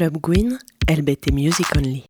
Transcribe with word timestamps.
Club 0.00 0.16
Gwyn, 0.16 0.58
LBT 0.88 1.30
Music 1.30 1.66
Only. 1.76 2.06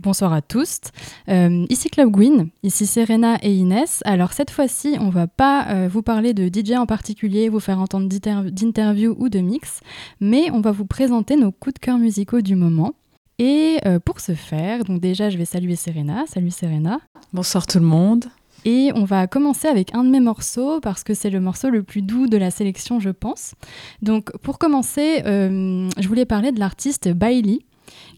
Bonsoir 0.00 0.32
à 0.32 0.42
tous. 0.42 0.80
Euh, 1.28 1.64
ici 1.68 1.88
Club 1.88 2.10
Gwyn, 2.10 2.48
ici 2.64 2.84
Serena 2.84 3.38
et 3.42 3.54
Inès. 3.54 4.02
Alors 4.04 4.32
cette 4.32 4.50
fois-ci, 4.50 4.96
on 4.98 5.08
va 5.08 5.28
pas 5.28 5.68
euh, 5.68 5.88
vous 5.88 6.02
parler 6.02 6.34
de 6.34 6.48
DJ 6.48 6.72
en 6.72 6.86
particulier, 6.86 7.48
vous 7.48 7.60
faire 7.60 7.78
entendre 7.78 8.08
d'interviews 8.08 9.14
ou 9.20 9.28
de 9.28 9.38
mix, 9.38 9.78
mais 10.18 10.50
on 10.50 10.60
va 10.60 10.72
vous 10.72 10.84
présenter 10.84 11.36
nos 11.36 11.52
coups 11.52 11.74
de 11.74 11.78
cœur 11.78 11.98
musicaux 11.98 12.40
du 12.40 12.56
moment. 12.56 12.94
Et 13.38 13.78
euh, 13.86 14.00
pour 14.00 14.18
ce 14.18 14.34
faire, 14.34 14.82
donc 14.82 15.00
déjà 15.00 15.30
je 15.30 15.38
vais 15.38 15.44
saluer 15.44 15.76
Serena. 15.76 16.24
Salut 16.26 16.50
Serena. 16.50 16.98
Bonsoir 17.32 17.68
tout 17.68 17.78
le 17.78 17.86
monde. 17.86 18.24
Et 18.64 18.90
on 18.94 19.04
va 19.04 19.26
commencer 19.26 19.68
avec 19.68 19.94
un 19.94 20.04
de 20.04 20.10
mes 20.10 20.20
morceaux 20.20 20.80
parce 20.80 21.04
que 21.04 21.14
c'est 21.14 21.30
le 21.30 21.40
morceau 21.40 21.70
le 21.70 21.82
plus 21.82 22.02
doux 22.02 22.26
de 22.26 22.36
la 22.36 22.50
sélection, 22.50 23.00
je 23.00 23.10
pense. 23.10 23.54
Donc 24.02 24.36
pour 24.38 24.58
commencer, 24.58 25.22
euh, 25.26 25.88
je 25.98 26.08
voulais 26.08 26.24
parler 26.24 26.52
de 26.52 26.58
l'artiste 26.58 27.08
Bailey 27.08 27.60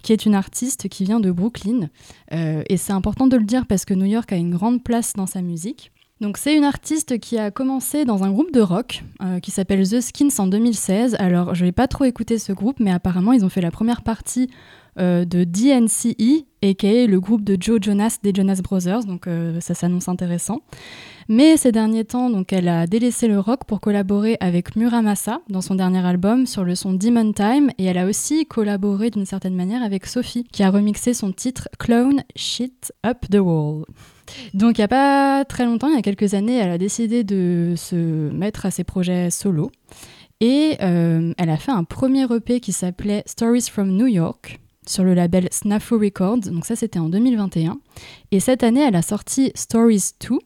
qui 0.03 0.13
est 0.13 0.25
une 0.27 0.35
artiste 0.35 0.89
qui 0.89 1.05
vient 1.05 1.21
de 1.21 1.31
Brooklyn. 1.31 1.89
Euh, 2.33 2.63
et 2.69 2.77
c'est 2.77 2.93
important 2.93 3.27
de 3.27 3.37
le 3.37 3.45
dire 3.45 3.67
parce 3.67 3.85
que 3.85 3.95
New 3.95 4.07
York 4.07 4.33
a 4.33 4.37
une 4.37 4.53
grande 4.53 4.83
place 4.83 5.15
dans 5.15 5.27
sa 5.27 5.43
musique. 5.43 5.91
Donc 6.21 6.39
c'est 6.39 6.57
une 6.57 6.65
artiste 6.65 7.19
qui 7.19 7.37
a 7.37 7.51
commencé 7.51 8.07
dans 8.07 8.25
un 8.25 8.31
groupe 8.31 8.51
de 8.51 8.63
rock 8.63 9.03
euh, 9.23 9.39
qui 9.39 9.51
s'appelle 9.51 9.87
The 9.87 10.01
Skins 10.01 10.31
en 10.39 10.47
2016. 10.47 11.17
Alors 11.19 11.55
je 11.55 11.65
n'ai 11.65 11.73
pas 11.73 11.89
trop 11.89 12.05
écouté 12.05 12.39
ce 12.39 12.53
groupe, 12.53 12.81
mais 12.81 12.91
apparemment 12.91 13.33
ils 13.33 13.45
ont 13.45 13.51
fait 13.51 13.61
la 13.61 13.71
première 13.71 14.03
partie 14.03 14.49
de 14.99 15.45
DNCE, 15.45 16.47
est 16.67 17.07
le 17.07 17.21
groupe 17.21 17.45
de 17.45 17.57
Joe 17.61 17.79
Jonas 17.81 18.19
des 18.23 18.33
Jonas 18.35 18.61
Brothers, 18.63 19.05
donc 19.05 19.27
euh, 19.27 19.61
ça 19.61 19.75
s'annonce 19.75 20.09
intéressant. 20.09 20.61
Mais 21.29 21.57
ces 21.57 21.73
derniers 21.73 22.05
temps, 22.05 22.31
donc, 22.31 22.53
elle 22.53 22.69
a 22.69 22.87
délaissé 22.87 23.27
le 23.27 23.41
rock 23.41 23.65
pour 23.67 23.81
collaborer 23.81 24.37
avec 24.41 24.77
Muramasa 24.77 25.41
dans 25.49 25.61
son 25.61 25.75
dernier 25.75 26.05
album 26.05 26.47
sur 26.47 26.65
le 26.65 26.75
son 26.75 26.93
Demon 26.93 27.33
Time, 27.33 27.71
et 27.79 27.85
elle 27.85 27.99
a 27.99 28.07
aussi 28.07 28.47
collaboré 28.47 29.11
d'une 29.11 29.27
certaine 29.27 29.55
manière 29.55 29.83
avec 29.83 30.07
Sophie, 30.07 30.45
qui 30.45 30.63
a 30.63 30.71
remixé 30.71 31.15
son 31.15 31.33
titre 31.33 31.69
Clone 31.79 32.23
Shit 32.37 32.93
Up 33.05 33.19
the 33.31 33.39
Wall. 33.39 33.85
Donc 34.55 34.79
il 34.79 34.81
n'y 34.81 34.85
a 34.85 34.89
pas 34.89 35.45
très 35.45 35.65
longtemps, 35.65 35.89
il 35.89 35.95
y 35.95 35.99
a 35.99 36.03
quelques 36.03 36.35
années, 36.35 36.57
elle 36.57 36.71
a 36.71 36.79
décidé 36.79 37.23
de 37.23 37.75
se 37.77 38.31
mettre 38.31 38.67
à 38.67 38.71
ses 38.71 38.85
projets 38.85 39.31
solo. 39.31 39.71
Et 40.41 40.77
euh, 40.83 41.33
elle 41.39 41.49
a 41.49 41.57
fait 41.57 41.73
un 41.73 41.85
premier 41.85 42.25
EP 42.25 42.61
qui 42.61 42.73
s'appelait 42.73 43.23
Stories 43.25 43.69
from 43.71 43.91
New 43.97 44.07
York, 44.07 44.61
sur 44.89 45.05
le 45.05 45.15
label 45.15 45.49
Snafu 45.51 45.95
Records. 45.95 46.51
Donc 46.51 46.65
ça, 46.65 46.77
c'était 46.77 46.99
en 46.99 47.09
2021. 47.09 47.79
Et 48.33 48.41
cette 48.41 48.63
année, 48.63 48.81
elle 48.81 48.97
a 48.97 49.03
sorti 49.03 49.53
Stories 49.55 50.13
2, 50.29 50.39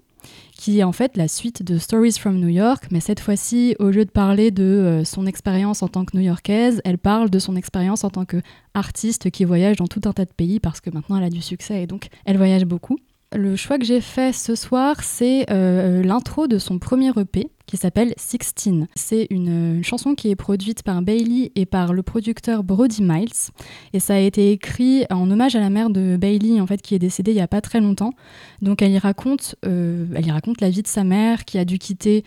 qui 0.55 0.81
est 0.81 0.85
en 0.85 0.93
fait 0.93 1.17
la 1.17 1.29
suite 1.29 1.63
de 1.63 1.79
Stories 1.79 2.13
from 2.13 2.39
New 2.39 2.49
York, 2.49 2.85
mais 2.91 3.01
cette 3.01 3.21
fois-ci, 3.21 3.77
au 3.79 3.89
lieu 3.89 4.05
de 4.05 4.11
parler 4.11 4.51
de 4.51 4.63
euh, 4.63 5.05
son 5.05 5.27
expérience 5.27 5.83
en 5.83 5.89
tant 5.89 6.05
que 6.05 6.17
New-Yorkaise, 6.17 6.83
elle 6.85 6.99
parle 6.99 7.31
de 7.31 7.39
son 7.39 7.57
expérience 7.57 8.05
en 8.05 8.11
tant 8.11 8.27
qu'artiste 8.27 9.31
qui 9.31 9.45
voyage 9.45 9.77
dans 9.77 9.87
tout 9.87 10.03
un 10.05 10.13
tas 10.13 10.27
de 10.27 10.33
pays 10.33 10.61
parce 10.61 10.81
que 10.83 10.91
maintenant 10.91 11.17
elle 11.17 11.25
a 11.25 11.31
du 11.31 11.41
succès 11.41 11.83
et 11.83 11.87
donc 11.87 12.09
elle 12.27 12.37
voyage 12.37 12.67
beaucoup. 12.67 12.99
Le 13.33 13.55
choix 13.55 13.79
que 13.79 13.85
j'ai 13.85 14.01
fait 14.01 14.33
ce 14.33 14.57
soir, 14.57 15.05
c'est 15.05 15.49
euh, 15.53 16.03
l'intro 16.03 16.49
de 16.49 16.59
son 16.59 16.81
premier 16.81 17.13
EP 17.17 17.49
qui 17.67 17.77
s'appelle 17.77 18.13
Sixteen. 18.17 18.89
C'est 18.97 19.29
une, 19.31 19.85
chanson 19.85 20.17
qui 20.17 20.31
est 20.31 20.37
produite 20.37 20.83
par 20.83 21.01
Bailey 21.01 21.53
et 21.55 21.65
par 21.65 21.93
le 21.93 22.03
producteur 22.03 22.65
Brody 22.65 23.05
Miles. 23.05 23.53
Et 23.93 24.01
ça 24.01 24.15
a 24.15 24.19
été 24.19 24.51
écrit 24.51 25.05
en 25.11 25.31
hommage 25.31 25.55
à 25.55 25.61
la 25.61 25.71
mère 25.71 25.91
de 25.91 26.17
Bailey, 26.17 26.61
en 26.61 26.67
fait, 26.67 26.83
qui 26.83 26.97
est 26.97 26.99
décédée 26.99 27.31
il 27.31 27.37
n'y 27.37 27.41
a 27.41 27.47
pas 27.47 27.61
très 27.61 27.81
longtemps. 27.81 28.15
Donc 28.63 28.83
elle 28.83 28.91
y 28.91 28.99
raconte, 28.99 29.55
euh, 29.65 30.07
elle 30.17 30.27
y 30.27 30.33
raconte 30.33 30.61
la 30.61 30.71
vie 30.71 30.83
de 30.83 30.89
sa 30.89 31.05
mère 31.05 31.45
qui 31.45 31.57
a 31.59 31.65
dû 31.65 31.79
quitter 31.79 32.25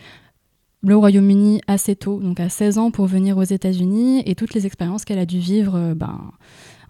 le 0.84 0.96
Royaume-Uni 0.96 1.62
assez 1.68 1.98
tôt, 1.98 2.22
donc 2.22 2.40
à 2.40 2.48
16 2.48 2.78
ans 2.78 2.92
pour 2.92 3.08
venir 3.08 3.38
aux 3.38 3.44
États-Unis 3.44 4.24
et 4.26 4.36
toutes 4.36 4.54
les 4.54 4.66
expériences 4.66 5.04
qu'elle 5.04 5.20
a 5.20 5.26
dû 5.26 5.40
vivre. 5.40 5.76
Euh, 5.76 5.96
ben, 5.96 6.32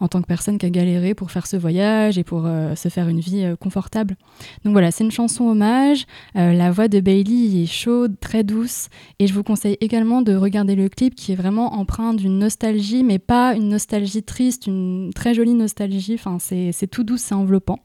en 0.03 0.09
tant 0.09 0.21
que 0.21 0.27
personne 0.27 0.57
qui 0.57 0.65
a 0.65 0.69
galéré 0.69 1.13
pour 1.13 1.31
faire 1.31 1.47
ce 1.47 1.55
voyage 1.55 2.17
et 2.17 2.25
pour 2.25 2.43
euh, 2.45 2.75
se 2.75 2.89
faire 2.89 3.07
une 3.07 3.21
vie 3.21 3.45
euh, 3.45 3.55
confortable. 3.55 4.17
Donc 4.65 4.73
voilà, 4.73 4.91
c'est 4.91 5.05
une 5.05 5.11
chanson 5.11 5.45
hommage. 5.45 6.05
Euh, 6.35 6.51
la 6.51 6.71
voix 6.71 6.89
de 6.89 6.99
Bailey 6.99 7.63
est 7.63 7.71
chaude, 7.71 8.19
très 8.19 8.43
douce. 8.43 8.89
Et 9.19 9.27
je 9.27 9.33
vous 9.33 9.43
conseille 9.43 9.77
également 9.79 10.21
de 10.21 10.35
regarder 10.35 10.75
le 10.75 10.89
clip 10.89 11.15
qui 11.15 11.31
est 11.31 11.35
vraiment 11.35 11.75
empreint 11.75 12.13
d'une 12.13 12.37
nostalgie, 12.37 13.05
mais 13.05 13.17
pas 13.17 13.55
une 13.55 13.69
nostalgie 13.69 14.23
triste, 14.23 14.67
une 14.67 15.11
très 15.15 15.33
jolie 15.33 15.53
nostalgie. 15.53 16.15
Enfin, 16.15 16.37
c'est 16.37 16.87
tout 16.87 17.05
doux, 17.05 17.17
c'est 17.17 17.35
enveloppant. 17.35 17.79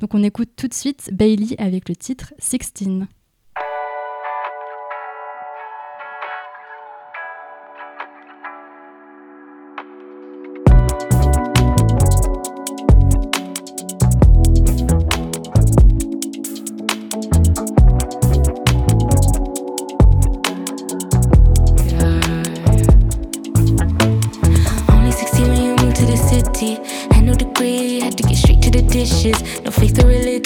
Donc 0.00 0.12
on 0.14 0.24
écoute 0.24 0.50
tout 0.56 0.66
de 0.66 0.74
suite 0.74 1.10
Bailey 1.12 1.54
avec 1.58 1.88
le 1.88 1.94
titre 1.94 2.34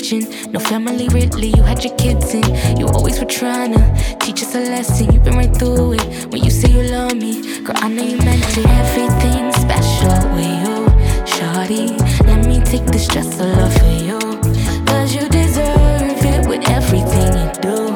Sixteen. 0.05 0.61
family 0.61 1.09
really, 1.09 1.49
you 1.49 1.63
had 1.63 1.83
your 1.83 1.95
kids 1.97 2.35
in. 2.35 2.45
You 2.77 2.87
always 2.89 3.19
were 3.19 3.25
trying 3.25 3.73
to 3.73 4.17
teach 4.21 4.43
us 4.43 4.55
a 4.55 4.61
lesson. 4.61 5.13
You've 5.13 5.25
been 5.25 5.37
right 5.37 5.57
through 5.57 5.95
it 5.95 6.27
when 6.31 6.45
you 6.45 6.51
say 6.51 6.69
you 6.71 6.83
love 6.91 7.17
me. 7.17 7.63
Girl, 7.65 7.75
I 7.77 7.89
know 7.89 8.03
you 8.03 8.19
meant 8.19 8.45
it. 8.57 8.67
Everything 8.67 9.51
special 9.53 10.17
with 10.35 10.55
you, 10.63 10.77
shawty. 11.25 11.99
Let 12.27 12.47
me 12.47 12.61
take 12.65 12.87
the 12.87 12.99
stress 12.99 13.41
of 13.41 13.47
love 13.57 13.75
for 13.79 13.95
you. 14.09 14.19
Cause 14.85 15.15
you 15.15 15.29
deserve 15.29 16.25
it 16.35 16.47
with 16.47 16.69
everything 16.69 17.33
you 17.41 17.49
do. 17.63 17.95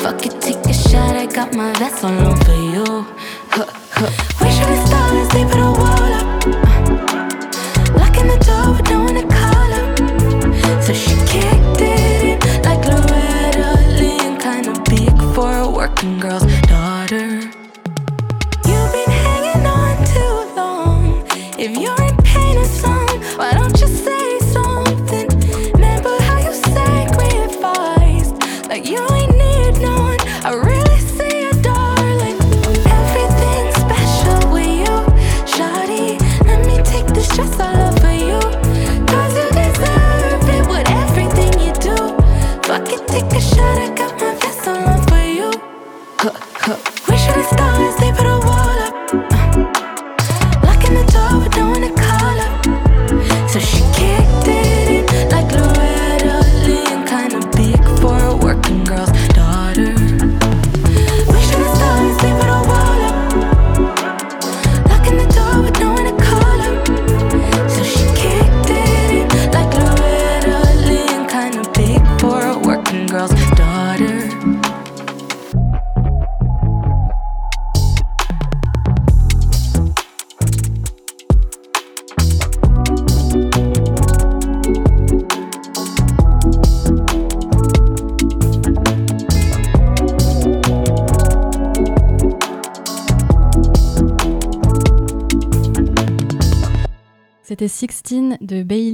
Fuck 0.00 0.24
it, 0.26 0.40
take 0.40 0.64
a 0.66 0.72
shot. 0.72 1.16
I 1.16 1.26
got 1.26 1.54
my 1.54 1.72
vest 1.78 2.04
on 2.04 2.36
for 2.44 2.52
you. 2.52 3.06
Huh, 3.50 3.66
huh. 3.92 4.38
They 5.32 5.44
put 5.44 5.67
girl's 15.98 16.47
C'était 97.68 97.92
16 97.92 98.38
de 98.40 98.62
Bailey. 98.62 98.87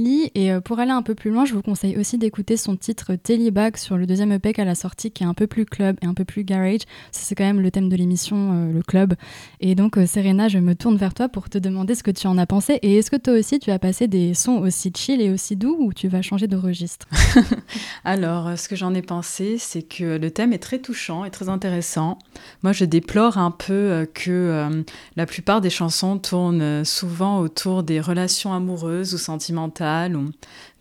Euh, 0.65 0.75
pour 0.75 0.79
aller 0.79 0.91
un 0.91 1.01
peu 1.01 1.15
plus 1.15 1.31
loin, 1.31 1.45
je 1.45 1.53
vous 1.53 1.61
conseille 1.61 1.97
aussi 1.97 2.17
d'écouter 2.17 2.57
son 2.57 2.75
titre 2.75 3.11
Bag 3.51 3.77
sur 3.77 3.97
le 3.97 4.05
deuxième 4.05 4.31
EP 4.31 4.53
qu'elle 4.53 4.67
a 4.67 4.75
sorti, 4.75 5.11
qui 5.11 5.23
est 5.23 5.25
un 5.25 5.33
peu 5.33 5.47
plus 5.47 5.65
club 5.65 5.97
et 6.01 6.05
un 6.05 6.13
peu 6.13 6.25
plus 6.25 6.43
garage. 6.43 6.81
C'est 7.11 7.35
quand 7.35 7.43
même 7.43 7.61
le 7.61 7.71
thème 7.71 7.89
de 7.89 7.95
l'émission, 7.95 8.53
euh, 8.53 8.73
le 8.73 8.81
club. 8.81 9.13
Et 9.59 9.75
donc, 9.75 9.97
euh, 9.97 10.05
Serena, 10.05 10.47
je 10.47 10.57
me 10.57 10.75
tourne 10.75 10.97
vers 10.97 11.13
toi 11.13 11.29
pour 11.29 11.49
te 11.49 11.57
demander 11.57 11.95
ce 11.95 12.03
que 12.03 12.11
tu 12.11 12.27
en 12.27 12.37
as 12.37 12.45
pensé. 12.45 12.79
Et 12.81 12.97
est-ce 12.97 13.11
que 13.11 13.15
toi 13.15 13.33
aussi, 13.33 13.59
tu 13.59 13.71
as 13.71 13.79
passé 13.79 14.07
des 14.07 14.33
sons 14.33 14.57
aussi 14.57 14.91
chill 14.95 15.21
et 15.21 15.29
aussi 15.29 15.55
doux 15.55 15.77
ou 15.79 15.93
tu 15.93 16.07
vas 16.07 16.21
changer 16.21 16.47
de 16.47 16.57
registre? 16.57 17.07
Alors, 18.03 18.57
ce 18.57 18.67
que 18.67 18.75
j'en 18.75 18.93
ai 18.93 19.01
pensé, 19.01 19.57
c'est 19.57 19.83
que 19.83 20.17
le 20.17 20.31
thème 20.31 20.53
est 20.53 20.59
très 20.59 20.79
touchant 20.79 21.25
et 21.25 21.31
très 21.31 21.49
intéressant. 21.49 22.17
Moi, 22.63 22.73
je 22.73 22.85
déplore 22.85 23.37
un 23.37 23.51
peu 23.51 24.07
que 24.13 24.83
la 25.15 25.25
plupart 25.25 25.61
des 25.61 25.69
chansons 25.69 26.17
tournent 26.17 26.83
souvent 26.83 27.39
autour 27.39 27.83
des 27.83 27.99
relations 27.99 28.53
amoureuse 28.53 29.13
ou 29.13 29.17
sentimentale. 29.17 30.17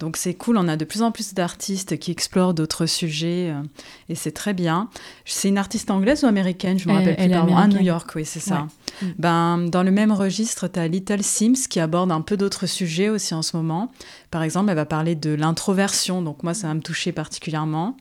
Donc 0.00 0.16
c'est 0.16 0.34
cool, 0.34 0.56
on 0.56 0.68
a 0.68 0.76
de 0.76 0.84
plus 0.84 1.02
en 1.02 1.12
plus 1.12 1.34
d'artistes 1.34 1.98
qui 1.98 2.10
explorent 2.10 2.54
d'autres 2.54 2.86
sujets 2.86 3.50
euh, 3.50 3.62
et 4.08 4.14
c'est 4.14 4.32
très 4.32 4.54
bien. 4.54 4.88
C'est 5.24 5.48
une 5.48 5.58
artiste 5.58 5.90
anglaise 5.90 6.24
ou 6.24 6.26
américaine? 6.26 6.78
Je 6.78 6.88
me 6.88 6.94
rappelle 6.94 7.16
plus. 7.16 7.30
Pardon. 7.30 7.56
À 7.56 7.66
New 7.66 7.80
York, 7.80 8.10
oui, 8.14 8.24
c'est 8.24 8.40
ça. 8.40 8.66
Mm. 9.00 9.06
Ben, 9.18 9.58
dans 9.68 9.82
le 9.82 9.90
même 9.90 10.12
registre, 10.12 10.68
tu 10.68 10.78
as 10.78 10.88
Little 10.88 11.22
Sims 11.22 11.68
qui 11.68 11.80
aborde 11.80 12.12
un 12.12 12.20
peu 12.20 12.36
d'autres 12.36 12.66
sujets 12.66 13.08
aussi 13.08 13.34
en 13.34 13.42
ce 13.42 13.56
moment. 13.56 13.90
Par 14.30 14.42
exemple, 14.42 14.70
elle 14.70 14.76
va 14.76 14.86
parler 14.86 15.14
de 15.14 15.30
l'introversion, 15.30 16.22
donc 16.22 16.42
moi 16.42 16.54
ça 16.54 16.68
va 16.68 16.74
me 16.74 16.80
toucher 16.80 17.12
particulièrement 17.12 17.96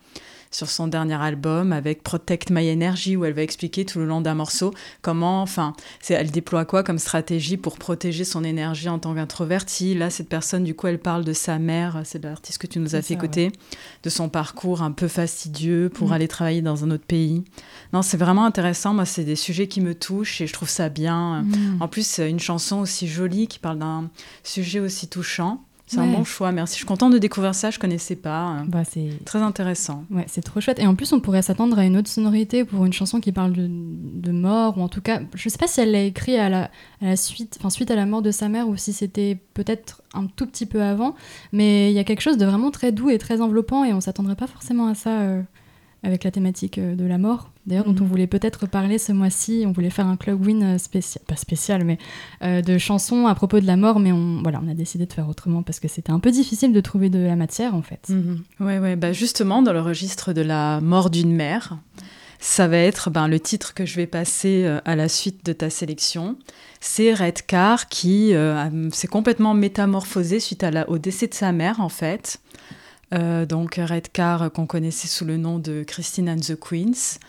sur 0.54 0.70
son 0.70 0.88
dernier 0.88 1.22
album 1.22 1.74
avec 1.74 2.04
Protect 2.04 2.50
My 2.52 2.72
Energy 2.72 3.18
où 3.18 3.26
elle 3.26 3.34
va 3.34 3.42
expliquer 3.42 3.86
tout 3.86 4.00
le 4.00 4.06
long 4.06 4.22
d'un 4.22 4.36
morceau 4.36 4.74
comment, 5.02 5.42
enfin, 5.42 5.74
elle 6.08 6.32
déploie 6.32 6.66
quoi 6.66 6.84
comme 6.84 7.00
stratégie 7.00 7.58
pour 7.58 7.78
protéger 7.78 8.24
son 8.24 8.44
énergie 8.44 8.88
en 8.88 9.00
tant 9.00 9.16
qu'introvertie. 9.16 9.96
Là, 9.96 10.10
cette 10.10 10.30
personne, 10.30 10.64
du 10.64 10.76
coup, 10.76 10.88
elle 10.88 11.00
parle 11.00 11.26
de 11.26 11.34
sa 11.34 11.60
mère, 11.60 12.02
c'est 12.06 12.24
l'artiste 12.24 12.60
que 12.60 12.68
tu 12.68 12.80
nous 12.80 12.96
as 12.96 13.02
fait 13.02 13.16
écouter, 13.16 13.52
de 14.04 14.10
son 14.10 14.30
parcours 14.30 14.82
un 14.82 14.92
peu 14.92 15.08
fastidieux 15.08 15.90
pour 15.90 16.10
mm. 16.10 16.14
aller 16.14 16.28
travailler 16.28 16.62
dans 16.62 16.84
un 16.84 16.92
autre 16.92 17.06
pays. 17.06 17.44
Non, 17.92 18.02
c'est 18.02 18.18
vraiment 18.18 18.46
intéressant. 18.46 18.94
Moi, 18.94 19.06
c'est 19.06 19.24
des 19.24 19.36
sujets 19.36 19.68
qui 19.68 19.82
me 19.82 19.96
touchent 19.96 20.42
et 20.42 20.48
je 20.48 20.54
trouve 20.54 20.70
ça 20.70 20.90
bien. 20.90 21.42
Mm. 21.42 21.82
En 21.82 21.88
plus, 21.88 22.20
une 22.20 22.40
chanson 22.40 22.80
aussi 22.80 23.08
jolie 23.08 23.48
qui 23.48 23.60
parle 23.60 23.80
d'un 23.80 24.10
sujet 24.44 24.80
aussi 24.80 25.08
touchant. 25.08 25.64
C'est 25.94 26.00
un 26.02 26.12
bon 26.12 26.24
choix, 26.24 26.52
merci. 26.52 26.74
Je 26.74 26.78
suis 26.78 26.86
contente 26.86 27.14
de 27.14 27.18
découvrir 27.18 27.56
ça, 27.56 27.72
je 27.72 27.80
connaissais 27.80 28.16
pas. 28.16 28.64
Bah, 28.68 28.84
c'est 28.84 29.24
très 29.26 29.40
intéressant. 29.40 30.06
Ouais, 30.12 30.26
c'est 30.28 30.42
trop 30.42 30.62
chouette. 30.62 30.80
Et 30.80 30.88
en 30.88 30.96
plus, 30.96 31.14
on 31.14 31.20
pourrait 31.20 31.42
s'attendre 31.42 31.78
à 31.80 31.86
une 31.86 31.98
autre 31.98 32.10
sonorité 32.10 32.64
pour 32.64 32.86
une 32.86 32.94
chanson 32.94 33.20
qui 33.20 33.32
parle 33.32 33.54
de, 33.54 33.68
de 33.70 34.32
mort, 34.32 34.78
ou 34.78 34.82
en 34.82 34.90
tout 34.90 35.02
cas, 35.02 35.22
je 35.36 35.50
sais 35.50 35.58
pas 35.58 35.68
si 35.68 35.82
elle 35.82 35.92
l'a 35.92 36.04
écrit 36.04 36.38
à 36.38 36.50
la, 36.50 36.64
à 37.02 37.06
la 37.06 37.16
suite, 37.16 37.58
enfin 37.60 37.70
suite 37.70 37.92
à 37.92 37.96
la 37.96 38.06
mort 38.06 38.22
de 38.22 38.32
sa 38.32 38.50
mère, 38.50 38.68
ou 38.68 38.76
si 38.78 38.94
c'était 38.94 39.38
peut-être 39.54 40.02
un 40.14 40.28
tout 40.28 40.46
petit 40.46 40.66
peu 40.66 40.82
avant. 40.82 41.16
Mais 41.52 41.92
il 41.92 41.96
y 41.96 42.00
a 42.00 42.04
quelque 42.04 42.22
chose 42.22 42.38
de 42.38 42.46
vraiment 42.46 42.72
très 42.72 42.92
doux 42.92 43.10
et 43.10 43.18
très 43.18 43.42
enveloppant, 43.42 43.84
et 43.84 43.94
on 43.94 44.02
s'attendrait 44.02 44.36
pas 44.36 44.48
forcément 44.48 44.88
à 44.88 44.96
ça. 44.96 45.22
Euh, 45.22 45.42
avec 46.04 46.24
la 46.24 46.32
thématique 46.32 46.78
euh, 46.78 46.96
de 46.96 47.06
la 47.06 47.18
mort, 47.18 47.50
d'ailleurs, 47.66 47.86
dont 47.86 47.96
on 48.00 48.04
mhm. 48.04 48.10
voulait 48.10 48.28
peut-être 48.28 48.68
parler 48.68 48.98
ce 48.98 49.12
mois-ci. 49.12 49.64
On 49.68 49.72
voulait 49.72 49.90
faire 49.90 50.08
un 50.08 50.18
club 50.18 50.46
win 50.46 50.64
euh, 50.64 50.78
spécial, 50.78 51.24
pas 51.28 51.36
spécial, 51.36 51.84
mais 51.84 51.98
euh, 52.44 52.62
de 52.62 52.78
chansons 52.78 53.28
à 53.28 53.36
propos 53.36 53.60
de 53.60 53.66
la 53.66 53.78
mort, 53.78 54.00
mais 54.00 54.12
on, 54.12 54.42
voilà, 54.42 54.62
on 54.64 54.70
a 54.70 54.74
décidé 54.74 55.06
de 55.06 55.14
faire 55.14 55.30
autrement 55.30 55.64
parce 55.64 55.80
que 55.80 55.88
c'était 55.88 56.12
un 56.12 56.20
peu 56.20 56.32
difficile 56.32 56.74
de 56.74 56.82
trouver 56.82 57.10
de 57.10 57.20
la 57.20 57.36
matière, 57.36 57.76
en 57.76 57.82
fait. 57.82 58.08
Oui, 58.10 58.44
Ouais, 58.60 58.80
ouais, 58.80 58.96
bah 58.96 59.14
justement, 59.14 59.62
dans 59.62 59.74
le 59.74 59.82
registre 59.82 60.34
de 60.34 60.42
la 60.42 60.82
mort 60.82 61.10
d'une 61.10 61.34
mère, 61.34 61.78
ça 62.40 62.68
va 62.68 62.78
être 62.78 63.10
ben, 63.10 63.28
le 63.28 63.40
titre 63.40 63.74
que 63.74 63.86
je 63.86 63.96
vais 63.96 64.08
passer 64.08 64.66
à 64.86 64.96
la 64.96 65.08
suite 65.08 65.46
de 65.46 65.54
ta 65.54 65.70
sélection. 65.70 66.38
C'est 66.80 67.14
Redcar 67.14 67.88
qui 67.88 68.34
s'est 68.92 69.08
complètement 69.08 69.54
métamorphosé 69.54 70.40
suite 70.40 70.64
à 70.64 70.72
la, 70.72 70.90
au 70.90 70.98
décès 70.98 71.28
de 71.28 71.34
sa 71.34 71.52
mère, 71.52 71.80
en 71.80 71.90
fait. 71.90 72.40
Euh, 73.14 73.46
donc 73.46 73.76
Redcar 73.76 74.52
qu'on 74.52 74.66
connaissait 74.66 75.08
sous 75.08 75.26
le 75.26 75.38
nom 75.38 75.60
de 75.60 75.84
Christine 75.84 76.30
and 76.30 76.40
the 76.40 76.56
Queens, 76.56 77.20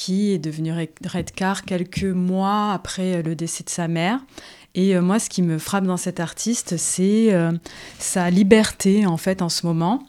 qui 0.00 0.32
est 0.32 0.38
devenue 0.38 0.72
Redcar 1.04 1.62
quelques 1.66 2.04
mois 2.04 2.72
après 2.72 3.22
le 3.22 3.34
décès 3.34 3.64
de 3.64 3.68
sa 3.68 3.86
mère. 3.86 4.18
Et 4.74 4.96
euh, 4.96 5.02
moi, 5.02 5.18
ce 5.18 5.28
qui 5.28 5.42
me 5.42 5.58
frappe 5.58 5.84
dans 5.84 5.98
cet 5.98 6.20
artiste, 6.20 6.78
c'est 6.78 7.34
euh, 7.34 7.52
sa 7.98 8.30
liberté 8.30 9.04
en 9.04 9.18
fait 9.18 9.42
en 9.42 9.50
ce 9.50 9.66
moment, 9.66 10.02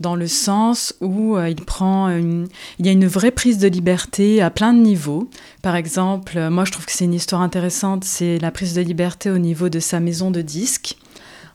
dans 0.00 0.16
le 0.16 0.28
sens 0.28 0.94
où 1.02 1.38
il 1.38 1.56
prend, 1.56 2.08
il 2.08 2.86
y 2.86 2.88
a 2.88 2.92
une 2.92 3.06
vraie 3.06 3.30
prise 3.30 3.58
de 3.58 3.68
liberté 3.68 4.40
à 4.40 4.48
plein 4.48 4.72
de 4.72 4.80
niveaux. 4.80 5.28
Par 5.60 5.76
exemple, 5.76 6.48
moi, 6.48 6.64
je 6.64 6.72
trouve 6.72 6.86
que 6.86 6.92
c'est 6.92 7.04
une 7.04 7.12
histoire 7.14 7.42
intéressante, 7.42 8.04
c'est 8.04 8.38
la 8.38 8.50
prise 8.50 8.72
de 8.72 8.80
liberté 8.80 9.30
au 9.30 9.38
niveau 9.38 9.68
de 9.68 9.78
sa 9.78 10.00
maison 10.00 10.30
de 10.30 10.40
disques. 10.40 10.96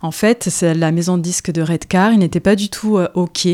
En 0.01 0.12
fait, 0.12 0.50
la 0.62 0.92
maison 0.92 1.18
de 1.18 1.22
disque 1.22 1.51
de 1.51 1.62
Redcar, 1.62 2.13
il 2.13 2.19
n'était 2.19 2.40
pas 2.40 2.56
du 2.56 2.69
tout 2.69 2.98
euh, 2.98 3.10
OK 3.16 3.48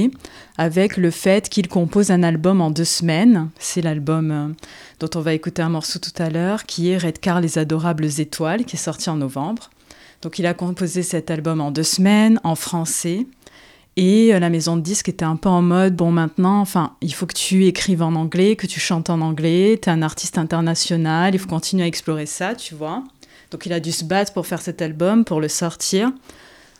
avec 0.58 0.96
le 0.96 1.10
fait 1.10 1.50
qu'il 1.50 1.68
compose 1.68 2.12
un 2.12 2.22
album 2.22 2.62
en 2.62 2.70
deux 2.70 2.86
semaines. 2.86 3.50
C'est 3.58 3.82
l'album 3.82 4.32
euh, 4.32 4.48
dont 5.00 5.10
on 5.16 5.22
va 5.22 5.34
écouter 5.34 5.64
un 5.64 5.70
morceau 5.70 5.98
tout 5.98 6.14
à 6.18 6.30
l'heure, 6.30 6.66
qui 6.66 6.92
est 6.92 6.98
Redcar 6.98 7.42
les 7.42 7.58
adorables 7.58 8.06
étoiles, 8.20 8.64
qui 8.64 8.76
est 8.76 8.80
sorti 8.80 9.10
en 9.10 9.16
novembre. 9.16 9.72
Donc 10.22 10.38
il 10.38 10.46
a 10.46 10.54
composé 10.54 11.02
cet 11.02 11.32
album 11.32 11.62
en 11.62 11.72
deux 11.72 11.84
semaines, 11.84 12.40
en 12.44 12.56
français. 12.56 13.26
Et 13.98 14.34
euh, 14.34 14.40
la 14.40 14.50
maison 14.50 14.76
de 14.76 14.82
disque 14.82 15.10
était 15.10 15.26
un 15.26 15.38
peu 15.38 15.50
en 15.50 15.62
mode, 15.62 15.96
bon 15.96 16.12
maintenant, 16.12 16.60
enfin, 16.60 16.96
il 17.02 17.14
faut 17.14 17.26
que 17.26 17.34
tu 17.34 17.66
écrives 17.66 18.04
en 18.04 18.14
anglais, 18.14 18.56
que 18.56 18.68
tu 18.68 18.80
chantes 18.80 19.10
en 19.10 19.22
anglais, 19.22 19.80
tu 19.82 19.90
es 19.90 19.92
un 19.92 20.02
artiste 20.02 20.38
international, 20.38 21.34
il 21.34 21.40
faut 21.40 21.48
continuer 21.48 21.86
à 21.86 21.88
explorer 21.88 22.26
ça, 22.26 22.56
tu 22.56 22.76
vois. 22.76 23.04
Donc 23.56 23.66
il 23.66 23.72
a 23.72 23.80
dû 23.80 23.94
se 23.94 24.04
battre 24.04 24.34
pour 24.34 24.46
faire 24.46 24.62
cet 24.62 24.82
album, 24.82 25.24
pour 25.24 25.40
le 25.40 25.48
sortir. 25.48 26.12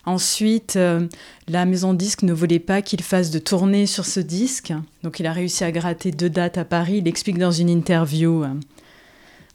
Ensuite, 0.04 0.76
euh, 0.76 1.08
la 1.48 1.64
maison 1.64 1.94
disque 1.94 2.22
ne 2.22 2.34
voulait 2.34 2.58
pas 2.58 2.82
qu'il 2.82 3.00
fasse 3.00 3.30
de 3.30 3.38
tournée 3.38 3.86
sur 3.86 4.04
ce 4.04 4.20
disque. 4.20 4.74
Donc 5.02 5.18
il 5.18 5.24
a 5.24 5.32
réussi 5.32 5.64
à 5.64 5.72
gratter 5.72 6.10
deux 6.10 6.28
dates 6.28 6.58
à 6.58 6.66
Paris. 6.66 6.98
Il 6.98 7.08
explique 7.08 7.38
dans 7.38 7.50
une 7.50 7.70
interview. 7.70 8.44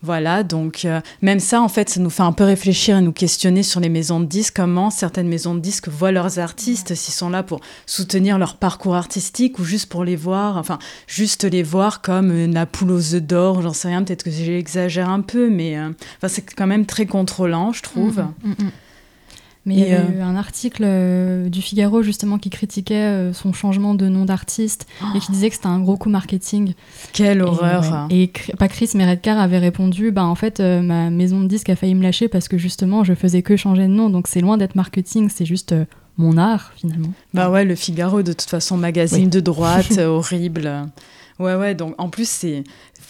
Euh, 0.03 0.07
voilà, 0.11 0.43
donc 0.43 0.85
euh, 0.85 0.99
même 1.21 1.39
ça, 1.39 1.61
en 1.61 1.67
fait, 1.67 1.89
ça 1.89 1.99
nous 1.99 2.09
fait 2.09 2.23
un 2.23 2.31
peu 2.31 2.43
réfléchir 2.43 2.97
et 2.97 3.01
nous 3.01 3.11
questionner 3.11 3.63
sur 3.63 3.79
les 3.79 3.89
maisons 3.89 4.19
de 4.19 4.25
disques, 4.25 4.55
comment 4.55 4.89
certaines 4.89 5.27
maisons 5.27 5.55
de 5.55 5.59
disques 5.59 5.87
voient 5.87 6.11
leurs 6.11 6.39
artistes, 6.39 6.95
s'ils 6.95 7.13
sont 7.13 7.29
là 7.29 7.43
pour 7.43 7.61
soutenir 7.85 8.37
leur 8.37 8.57
parcours 8.57 8.95
artistique 8.95 9.59
ou 9.59 9.63
juste 9.63 9.89
pour 9.89 10.03
les 10.03 10.15
voir, 10.15 10.57
enfin, 10.57 10.79
juste 11.07 11.43
les 11.43 11.63
voir 11.63 12.01
comme 12.01 12.51
la 12.51 12.65
poule 12.65 12.91
aux 12.91 13.15
œufs 13.15 13.21
d'or, 13.21 13.61
j'en 13.61 13.73
sais 13.73 13.87
rien, 13.89 14.03
peut-être 14.03 14.23
que 14.23 14.31
j'exagère 14.31 15.09
un 15.09 15.21
peu, 15.21 15.49
mais 15.49 15.77
c'est 16.27 16.53
quand 16.53 16.67
même 16.67 16.85
très 16.85 17.05
contrôlant, 17.05 17.71
je 17.71 17.83
trouve. 17.83 18.25
Mmh, 18.43 18.49
mmh, 18.49 18.71
Mais 19.65 19.75
il 19.75 19.79
y 19.81 19.93
a 19.93 20.01
eu 20.01 20.19
euh, 20.19 20.23
un 20.23 20.35
article 20.35 20.83
euh, 20.85 21.47
du 21.47 21.61
Figaro 21.61 22.01
justement 22.01 22.39
qui 22.39 22.49
critiquait 22.49 22.95
euh, 22.95 23.33
son 23.33 23.53
changement 23.53 23.93
de 23.93 24.07
nom 24.07 24.25
d'artiste 24.25 24.87
et 25.15 25.19
qui 25.19 25.31
disait 25.31 25.49
que 25.49 25.55
c'était 25.55 25.67
un 25.67 25.79
gros 25.79 25.97
coup 25.97 26.09
marketing. 26.09 26.73
Quelle 27.13 27.43
horreur 27.43 28.07
Et 28.09 28.31
pas 28.57 28.67
Chris, 28.67 28.91
mais 28.95 29.07
Redcar 29.07 29.39
avait 29.39 29.59
répondu 29.59 30.11
bah 30.11 30.25
en 30.25 30.35
fait 30.35 30.59
ma 30.59 31.09
maison 31.11 31.41
de 31.41 31.47
disque 31.47 31.69
a 31.69 31.75
failli 31.75 31.93
me 31.93 32.01
lâcher 32.01 32.27
parce 32.27 32.47
que 32.47 32.57
justement 32.57 33.03
je 33.03 33.13
faisais 33.13 33.43
que 33.43 33.55
changer 33.55 33.83
de 33.83 33.87
nom 33.87 34.09
donc 34.09 34.27
c'est 34.27 34.41
loin 34.41 34.57
d'être 34.57 34.75
marketing, 34.75 35.29
c'est 35.29 35.45
juste 35.45 35.75
mon 36.17 36.37
art 36.37 36.73
finalement. 36.75 37.13
Bah 37.33 37.49
ouais, 37.49 37.63
le 37.63 37.75
Figaro 37.75 38.23
de 38.23 38.33
toute 38.33 38.49
façon 38.49 38.77
magazine 38.77 39.29
de 39.29 39.39
droite 39.39 39.97
horrible. 39.99 40.87
Ouais, 41.41 41.55
ouais, 41.55 41.75
donc 41.75 41.95
en 41.97 42.09
plus, 42.09 42.29
c'est 42.29 42.63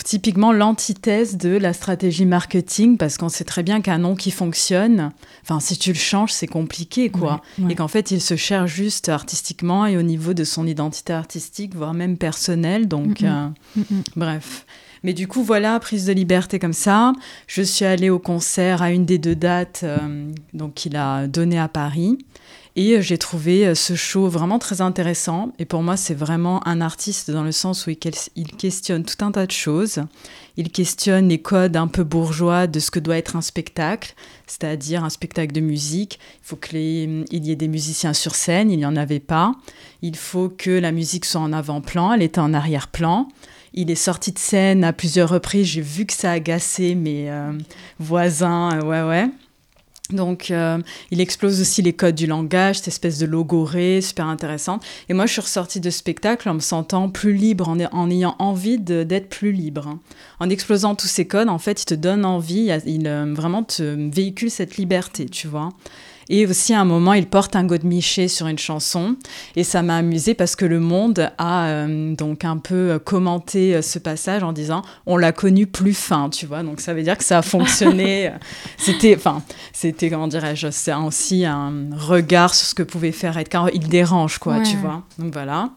typiquement 0.05 0.51
l'antithèse 0.53 1.37
de 1.37 1.49
la 1.49 1.73
stratégie 1.73 2.25
marketing 2.25 2.97
parce 2.97 3.17
qu'on 3.17 3.29
sait 3.29 3.43
très 3.43 3.61
bien 3.61 3.81
qu'un 3.81 3.97
nom 3.97 4.15
qui 4.15 4.31
fonctionne, 4.31 5.11
enfin, 5.43 5.59
si 5.59 5.77
tu 5.77 5.91
le 5.91 5.97
changes, 5.97 6.31
c'est 6.31 6.47
compliqué, 6.47 7.09
quoi. 7.09 7.41
Et 7.69 7.75
qu'en 7.75 7.87
fait, 7.87 8.11
il 8.11 8.21
se 8.21 8.35
cherche 8.35 8.71
juste 8.71 9.09
artistiquement 9.09 9.85
et 9.85 9.97
au 9.97 10.01
niveau 10.01 10.33
de 10.33 10.43
son 10.43 10.65
identité 10.65 11.13
artistique, 11.13 11.75
voire 11.75 11.93
même 11.93 12.17
personnelle. 12.17 12.87
Donc, 12.87 13.21
euh, 13.23 13.47
bref. 14.15 14.65
Mais 15.03 15.13
du 15.13 15.27
coup, 15.27 15.43
voilà, 15.43 15.79
prise 15.79 16.05
de 16.05 16.13
liberté 16.13 16.59
comme 16.59 16.73
ça. 16.73 17.13
Je 17.47 17.61
suis 17.61 17.85
allée 17.85 18.09
au 18.09 18.19
concert 18.19 18.81
à 18.81 18.91
une 18.91 19.05
des 19.05 19.17
deux 19.17 19.35
dates 19.35 19.81
euh, 19.83 20.31
donc 20.53 20.75
qu'il 20.75 20.95
a 20.95 21.27
donné 21.27 21.59
à 21.59 21.67
Paris. 21.67 22.19
Et 22.75 22.93
euh, 22.93 23.01
j'ai 23.01 23.17
trouvé 23.17 23.67
euh, 23.67 23.75
ce 23.75 23.95
show 23.95 24.27
vraiment 24.27 24.59
très 24.59 24.81
intéressant. 24.81 25.51
Et 25.59 25.65
pour 25.65 25.83
moi, 25.83 25.97
c'est 25.97 26.13
vraiment 26.13 26.65
un 26.67 26.81
artiste 26.81 27.29
dans 27.29 27.43
le 27.43 27.51
sens 27.51 27.85
où 27.85 27.89
il 27.89 27.97
questionne 27.97 29.03
tout 29.03 29.23
un 29.25 29.31
tas 29.31 29.45
de 29.45 29.51
choses. 29.51 30.01
Il 30.57 30.71
questionne 30.71 31.29
les 31.29 31.41
codes 31.41 31.75
un 31.75 31.87
peu 31.87 32.03
bourgeois 32.03 32.67
de 32.67 32.79
ce 32.79 32.91
que 32.91 32.99
doit 32.99 33.17
être 33.17 33.35
un 33.35 33.41
spectacle, 33.41 34.13
c'est-à-dire 34.47 35.03
un 35.03 35.09
spectacle 35.09 35.53
de 35.53 35.61
musique. 35.61 36.19
Il 36.43 36.47
faut 36.47 36.55
qu'il 36.55 37.25
y 37.31 37.51
ait 37.51 37.55
des 37.55 37.67
musiciens 37.67 38.13
sur 38.13 38.35
scène, 38.35 38.71
il 38.71 38.77
n'y 38.77 38.85
en 38.85 38.95
avait 38.95 39.19
pas. 39.19 39.53
Il 40.01 40.15
faut 40.15 40.49
que 40.49 40.71
la 40.71 40.91
musique 40.91 41.25
soit 41.25 41.41
en 41.41 41.53
avant-plan, 41.53 42.13
elle 42.13 42.21
était 42.21 42.39
en 42.39 42.53
arrière-plan. 42.53 43.27
Il 43.73 43.89
est 43.89 43.95
sorti 43.95 44.33
de 44.33 44.39
scène 44.39 44.83
à 44.83 44.91
plusieurs 44.91 45.29
reprises, 45.29 45.67
j'ai 45.67 45.81
vu 45.81 46.05
que 46.05 46.13
ça 46.13 46.31
agaçait 46.31 46.95
mes 46.95 47.29
euh, 47.29 47.53
voisins, 47.99 48.81
ouais 48.81 49.03
ouais. 49.03 49.29
Donc, 50.13 50.51
euh, 50.51 50.79
il 51.11 51.21
explose 51.21 51.61
aussi 51.61 51.81
les 51.81 51.93
codes 51.93 52.15
du 52.15 52.27
langage, 52.27 52.77
cette 52.77 52.89
espèce 52.89 53.19
de 53.19 53.25
logorée 53.25 54.01
super 54.01 54.27
intéressante. 54.27 54.83
Et 55.09 55.13
moi, 55.13 55.25
je 55.25 55.33
suis 55.33 55.41
ressortie 55.41 55.79
de 55.79 55.89
spectacle 55.89 56.49
en 56.49 56.55
me 56.55 56.59
sentant 56.59 57.09
plus 57.09 57.33
libre, 57.33 57.69
en, 57.69 58.09
ayant 58.09 58.35
envie 58.39 58.79
d'être 58.79 59.29
plus 59.29 59.51
libre. 59.51 59.87
Hein. 59.87 59.99
En 60.39 60.49
explosant 60.49 60.95
tous 60.95 61.07
ces 61.07 61.27
codes, 61.27 61.49
en 61.49 61.59
fait, 61.59 61.83
il 61.83 61.85
te 61.85 61.93
donne 61.93 62.25
envie, 62.25 62.71
il, 62.85 63.07
euh, 63.07 63.33
vraiment 63.33 63.63
te 63.63 64.09
véhicule 64.11 64.51
cette 64.51 64.77
liberté, 64.77 65.27
tu 65.27 65.47
vois. 65.47 65.69
Et 66.33 66.47
aussi, 66.47 66.73
à 66.73 66.79
un 66.79 66.85
moment, 66.85 67.11
il 67.11 67.27
porte 67.27 67.57
un 67.57 67.65
godemiché 67.65 68.29
sur 68.29 68.47
une 68.47 68.57
chanson. 68.57 69.17
Et 69.57 69.65
ça 69.65 69.81
m'a 69.81 69.97
amusé 69.97 70.33
parce 70.33 70.55
que 70.55 70.63
le 70.63 70.79
monde 70.79 71.29
a 71.37 71.65
euh, 71.67 72.15
donc 72.15 72.45
un 72.45 72.57
peu 72.57 72.99
commenté 73.03 73.75
euh, 73.75 73.81
ce 73.81 73.99
passage 73.99 74.41
en 74.41 74.53
disant 74.53 74.81
on 75.05 75.17
l'a 75.17 75.33
connu 75.33 75.67
plus 75.67 75.93
fin, 75.93 76.29
tu 76.29 76.45
vois. 76.45 76.63
Donc 76.63 76.79
ça 76.79 76.93
veut 76.93 77.03
dire 77.03 77.17
que 77.17 77.25
ça 77.25 77.39
a 77.39 77.41
fonctionné. 77.41 78.31
c'était, 78.77 79.13
enfin, 79.17 79.43
c'était, 79.73 80.09
comment 80.09 80.29
dirais-je, 80.29 80.69
c'est 80.71 80.93
aussi 80.93 81.43
un 81.43 81.89
regard 81.97 82.55
sur 82.55 82.65
ce 82.65 82.75
que 82.75 82.83
pouvait 82.83 83.11
faire 83.11 83.37
Edgar. 83.37 83.69
Il 83.73 83.89
dérange, 83.89 84.37
quoi, 84.37 84.57
Ouais, 84.57 84.63
tu 84.63 84.77
vois. 84.77 85.03
Donc 85.19 85.33
voilà. 85.33 85.71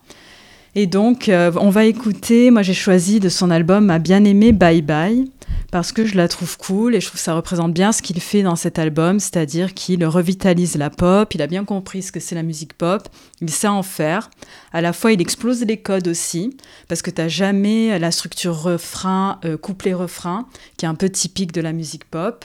Et 0.77 0.87
donc, 0.89 1.29
euh, 1.29 1.53
on 1.61 1.71
va 1.71 1.85
écouter, 1.85 2.51
moi 2.51 2.63
j'ai 2.63 2.75
choisi 2.75 3.21
de 3.21 3.29
son 3.29 3.51
album 3.53 3.85
Ma 3.85 4.01
bien-aimée 4.01 4.51
Bye 4.51 4.83
Bye, 4.83 5.31
parce 5.71 5.93
que 5.93 6.05
je 6.05 6.17
la 6.17 6.27
trouve 6.27 6.59
cool 6.59 6.97
et 6.97 7.01
je 7.01 7.07
trouve 7.07 7.21
que 7.21 7.25
ça 7.25 7.35
représente 7.35 7.73
bien 7.73 7.93
ce 7.93 8.03
qu'il 8.03 8.21
fait 8.21 8.43
dans 8.43 8.57
cet 8.57 8.81
album, 8.81 9.21
c'est-à-dire 9.21 9.73
qu'il 9.73 10.05
revitalise 10.05 10.77
la 10.77 10.91
pop, 10.91 11.33
il 11.33 11.43
a 11.43 11.47
bien 11.47 11.65
compris 11.65 12.03
ce 12.03 12.11
que 12.11 12.19
c'est 12.19 12.35
la 12.35 12.43
musique 12.43 12.73
pop, 12.73 13.09
il 13.41 13.51
sait 13.51 13.69
en 13.69 13.85
faire. 13.85 14.31
À 14.73 14.81
la 14.81 14.93
fois, 14.93 15.13
il 15.13 15.21
explose 15.21 15.63
les 15.63 15.77
codes 15.77 16.09
aussi, 16.09 16.57
parce 16.89 17.03
que 17.03 17.11
tu 17.13 17.21
n'as 17.21 17.29
jamais 17.29 17.97
la 18.01 18.11
structure 18.11 18.61
refrain, 18.61 19.39
euh, 19.45 19.57
couplet-refrain, 19.57 20.49
qui 20.77 20.87
est 20.87 20.89
un 20.89 20.97
peu 20.97 21.09
typique 21.09 21.53
de 21.53 21.61
la 21.61 21.73
musique 21.73 22.05
pop. 22.05 22.45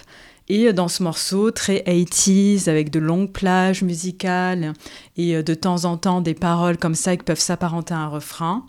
Et 0.49 0.73
dans 0.73 0.87
ce 0.87 1.03
morceau, 1.03 1.51
très 1.51 1.83
80s, 1.85 2.67
avec 2.69 2.89
de 2.89 2.99
longues 2.99 3.31
plages 3.31 3.83
musicales 3.83 4.73
et 5.15 5.35
euh, 5.35 5.43
de 5.43 5.53
temps 5.53 5.85
en 5.85 5.95
temps 5.97 6.21
des 6.21 6.33
paroles 6.33 6.77
comme 6.77 6.95
ça 6.95 7.15
qui 7.15 7.23
peuvent 7.23 7.39
s'apparenter 7.39 7.93
à 7.93 7.99
un 7.99 8.07
refrain, 8.07 8.65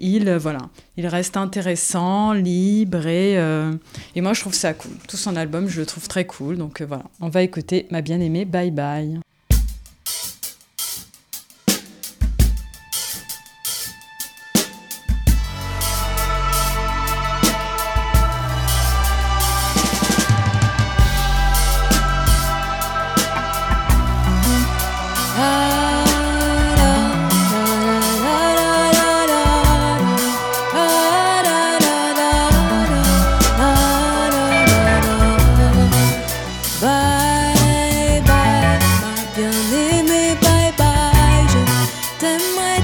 il, 0.00 0.28
euh, 0.28 0.38
voilà, 0.38 0.60
il 0.96 1.06
reste 1.06 1.36
intéressant, 1.36 2.32
libre 2.32 3.06
et, 3.06 3.38
euh, 3.38 3.72
et 4.16 4.22
moi 4.22 4.32
je 4.32 4.40
trouve 4.40 4.54
ça 4.54 4.72
cool. 4.74 4.92
Tout 5.06 5.18
son 5.18 5.36
album, 5.36 5.68
je 5.68 5.80
le 5.80 5.86
trouve 5.86 6.08
très 6.08 6.24
cool. 6.24 6.56
Donc 6.56 6.80
euh, 6.80 6.86
voilà, 6.86 7.04
on 7.20 7.28
va 7.28 7.42
écouter 7.42 7.86
ma 7.90 8.00
bien-aimée 8.00 8.46
Bye. 8.46 8.70
Bye 8.70 9.20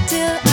till 0.07 0.46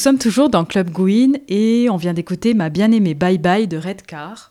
sommes 0.00 0.18
toujours 0.18 0.48
dans 0.48 0.64
Club 0.64 0.90
Gwyn 0.90 1.34
et 1.48 1.88
on 1.90 1.96
vient 1.96 2.14
d'écouter 2.14 2.54
ma 2.54 2.70
bien-aimée 2.70 3.12
Bye 3.12 3.36
Bye 3.36 3.68
de 3.68 3.76
Redcar. 3.76 4.50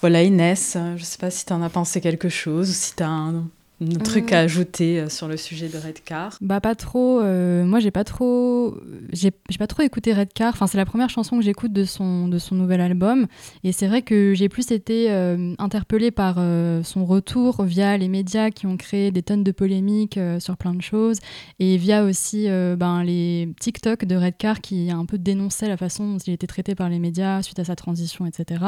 Voilà 0.00 0.22
Inès, 0.22 0.74
je 0.74 1.00
ne 1.00 1.04
sais 1.04 1.16
pas 1.16 1.30
si 1.30 1.46
tu 1.46 1.54
en 1.54 1.62
as 1.62 1.70
pensé 1.70 2.02
quelque 2.02 2.28
chose 2.28 2.68
ou 2.68 2.72
si 2.74 2.94
tu 2.94 3.02
as 3.02 3.08
un, 3.08 3.48
un 3.84 3.98
truc 3.98 4.32
à 4.32 4.40
ajouter 4.40 5.00
euh, 5.00 5.08
sur 5.08 5.28
le 5.28 5.36
sujet 5.36 5.68
de 5.68 5.78
Redcar 5.78 6.36
Bah 6.40 6.60
pas 6.60 6.74
trop. 6.74 7.20
euh, 7.20 7.64
moi 7.64 7.80
j'ai 7.80 7.90
pas 7.90 8.04
trop, 8.04 8.76
j'ai 9.12 9.32
j'ai 9.48 9.58
pas 9.58 9.66
trop 9.66 9.82
écouté 9.82 10.12
Redcar. 10.12 10.52
Enfin 10.52 10.66
c'est 10.66 10.78
la 10.78 10.84
première 10.84 11.10
chanson 11.10 11.36
que 11.38 11.44
j'écoute 11.44 11.72
de 11.72 11.84
son 11.84 12.28
de 12.28 12.38
son 12.38 12.54
nouvel 12.54 12.80
album. 12.80 13.26
Et 13.62 13.72
c'est 13.72 13.86
vrai 13.86 14.02
que 14.02 14.34
j'ai 14.34 14.48
plus 14.48 14.70
été 14.70 15.10
euh, 15.10 15.54
interpellée 15.58 16.10
par 16.10 16.36
euh, 16.38 16.82
son 16.82 17.04
retour 17.04 17.62
via 17.64 17.96
les 17.96 18.08
médias 18.08 18.50
qui 18.50 18.66
ont 18.66 18.76
créé 18.76 19.10
des 19.10 19.22
tonnes 19.22 19.44
de 19.44 19.52
polémiques 19.52 20.18
sur 20.38 20.56
plein 20.56 20.74
de 20.74 20.82
choses 20.82 21.18
et 21.58 21.76
via 21.76 22.04
aussi 22.04 22.46
ben, 22.48 23.02
les 23.02 23.48
TikTok 23.60 24.04
de 24.04 24.16
Redcar 24.16 24.60
qui 24.60 24.90
a 24.90 24.96
un 24.96 25.06
peu 25.06 25.18
dénoncé 25.18 25.66
la 25.68 25.76
façon 25.76 26.12
dont 26.12 26.18
il 26.18 26.32
était 26.32 26.46
traité 26.46 26.74
par 26.74 26.88
les 26.88 26.98
médias 26.98 27.42
suite 27.42 27.58
à 27.58 27.64
sa 27.64 27.76
transition, 27.76 28.26
etc. 28.26 28.64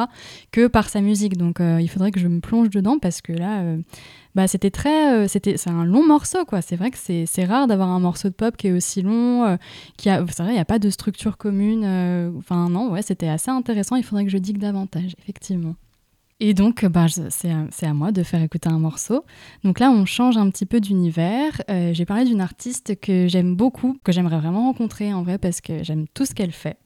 Que 0.53 0.67
par 0.67 0.89
sa 0.89 1.01
musique. 1.01 1.37
Donc 1.37 1.59
il 1.61 1.89
faudrait 1.89 2.11
que 2.11 2.21
je 2.21 2.29
me 2.29 2.41
plonge 2.41 2.71
dedans 2.71 2.99
parce 2.99 3.21
que 3.21 3.33
là. 3.33 3.63
Bah, 4.37 4.47
c'était 4.47 4.71
très 4.71 5.15
euh, 5.15 5.29
c'était 5.29 5.57
c'est 5.57 5.71
un 5.71 5.87
long 5.87 6.07
morceau 6.07 6.45
quoi. 6.45 6.61
C'est 6.61 6.77
vrai 6.77 6.91
que 6.91 6.99
c'est 6.99 7.45
rare 7.47 7.67
d'avoir 7.67 7.89
un 7.89 8.01
morceau 8.01 8.29
de 8.29 8.35
pop 8.35 8.55
qui 8.55 8.67
est 8.69 8.73
aussi 8.73 9.01
long 9.01 9.45
euh, 9.47 9.57
qui 9.97 10.11
a 10.11 10.23
c'est 10.31 10.43
vrai 10.43 10.53
il 10.53 10.57
y 10.57 10.61
a 10.61 10.67
pas 10.67 10.79
de 10.79 10.91
structure 10.91 11.39
commune 11.39 11.85
euh, 11.87 12.31
enfin 12.37 12.69
non 12.69 12.91
ouais 12.91 13.01
c'était 13.01 13.29
assez 13.29 13.51
intéressant. 13.51 13.97
Il 13.97 14.05
faudrait 14.05 14.27
que 14.27 14.31
je 14.31 14.37
digue 14.37 14.59
davantage 14.59 15.17
effectivement 15.19 15.75
et 16.39 16.53
donc, 16.55 16.85
bah, 16.85 17.07
je- 17.07 17.29
c'est 17.31 17.87
à, 17.87 17.95
moi 17.95 18.13
de 18.13 18.23
faire 18.23 18.43
écouter 18.43 18.69
un 18.69 18.79
morceau. 18.79 19.25
Donc 19.65 19.81
là, 19.81 19.91
on 19.91 20.05
change 20.05 20.37
un 20.37 20.51
petit 20.51 20.67
peu 20.67 20.81
d'univers. 20.81 21.63
Euh, 21.71 21.95
J'ai 21.95 22.05
parlé 22.05 22.25
d'une 22.25 22.41
artiste 22.41 23.01
que 23.01 23.27
j'aime 23.27 23.57
beaucoup, 23.57 23.97
que 24.05 24.13
j'aimerais 24.13 24.39
vraiment 24.39 24.65
rencontrer 24.65 25.13
en 25.15 25.23
vrai 25.23 25.39
parce 25.39 25.61
que 25.61 25.83
j'aime 25.83 26.07
tout 26.13 26.27
ce 26.27 26.35
qu'elle 26.35 26.53
fait. 26.53 26.79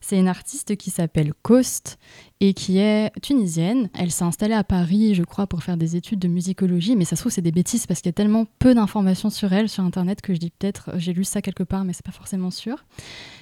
C'est 0.00 0.18
une 0.18 0.28
artiste 0.28 0.76
qui 0.76 0.90
s'appelle 0.90 1.32
Coast 1.42 1.98
et 2.40 2.52
qui 2.54 2.78
est 2.78 3.10
tunisienne. 3.22 3.88
Elle 3.94 4.10
s'est 4.10 4.24
installée 4.24 4.54
à 4.54 4.64
Paris, 4.64 5.14
je 5.14 5.22
crois, 5.22 5.46
pour 5.46 5.62
faire 5.62 5.76
des 5.76 5.96
études 5.96 6.18
de 6.18 6.28
musicologie, 6.28 6.96
mais 6.96 7.04
ça 7.04 7.16
se 7.16 7.22
trouve, 7.22 7.32
c'est 7.32 7.40
des 7.42 7.52
bêtises 7.52 7.86
parce 7.86 8.00
qu'il 8.00 8.08
y 8.08 8.10
a 8.10 8.14
tellement 8.14 8.46
peu 8.58 8.74
d'informations 8.74 9.30
sur 9.30 9.52
elle 9.52 9.68
sur 9.68 9.84
Internet 9.84 10.20
que 10.20 10.34
je 10.34 10.38
dis 10.38 10.50
peut-être, 10.50 10.90
j'ai 10.96 11.12
lu 11.12 11.24
ça 11.24 11.40
quelque 11.42 11.62
part, 11.62 11.84
mais 11.84 11.92
c'est 11.92 12.04
pas 12.04 12.12
forcément 12.12 12.50
sûr. 12.50 12.84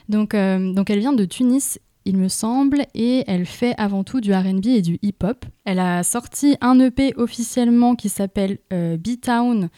Donc, 0.09 0.35
euh, 0.35 0.73
donc 0.73 0.90
elle 0.90 1.00
vient 1.00 1.12
de 1.12 1.25
Tunis 1.25 1.78
il 2.04 2.16
me 2.16 2.28
semble, 2.28 2.87
et 2.94 3.25
elle 3.26 3.47
fait 3.47 3.75
avant 3.78 4.04
tout 4.04 4.21
du 4.21 4.32
RB 4.35 4.66
et 4.66 4.82
du 4.82 4.99
hip-hop. 5.02 5.44
Elle 5.64 5.78
a 5.78 6.02
sorti 6.02 6.56
un 6.61 6.78
EP 6.80 7.14
officiellement 7.16 7.94
qui 7.94 8.09
s'appelle 8.09 8.59
euh, 8.73 8.97
B-Town, 8.97 9.68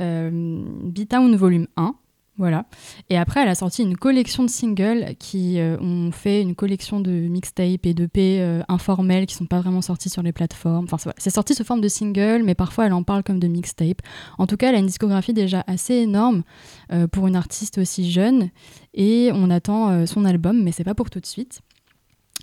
euh, 0.00 0.30
B-Town 0.32 1.36
Volume 1.36 1.66
1. 1.76 1.94
Voilà. 2.38 2.66
Et 3.10 3.18
après, 3.18 3.42
elle 3.42 3.48
a 3.48 3.56
sorti 3.56 3.82
une 3.82 3.96
collection 3.96 4.44
de 4.44 4.48
singles 4.48 5.16
qui 5.18 5.58
euh, 5.58 5.76
ont 5.80 6.12
fait 6.12 6.40
une 6.40 6.54
collection 6.54 7.00
de 7.00 7.10
mixtapes 7.10 7.84
et 7.84 7.94
d'EP 7.94 8.40
euh, 8.40 8.62
informels 8.68 9.26
qui 9.26 9.34
sont 9.34 9.46
pas 9.46 9.60
vraiment 9.60 9.82
sortis 9.82 10.08
sur 10.08 10.22
les 10.22 10.32
plateformes. 10.32 10.86
Enfin, 10.90 11.10
c'est 11.18 11.30
sorti 11.30 11.54
sous 11.54 11.64
forme 11.64 11.80
de 11.80 11.88
single, 11.88 12.44
mais 12.44 12.54
parfois 12.54 12.86
elle 12.86 12.92
en 12.92 13.02
parle 13.02 13.24
comme 13.24 13.40
de 13.40 13.48
mixtape. 13.48 14.02
En 14.38 14.46
tout 14.46 14.56
cas, 14.56 14.68
elle 14.68 14.76
a 14.76 14.78
une 14.78 14.86
discographie 14.86 15.32
déjà 15.32 15.64
assez 15.66 15.94
énorme 15.94 16.44
euh, 16.92 17.08
pour 17.08 17.26
une 17.26 17.34
artiste 17.34 17.78
aussi 17.78 18.08
jeune. 18.08 18.50
Et 18.94 19.30
on 19.34 19.50
attend 19.50 20.06
son 20.06 20.24
album, 20.24 20.62
mais 20.62 20.72
c'est 20.72 20.84
pas 20.84 20.94
pour 20.94 21.10
tout 21.10 21.20
de 21.20 21.26
suite. 21.26 21.60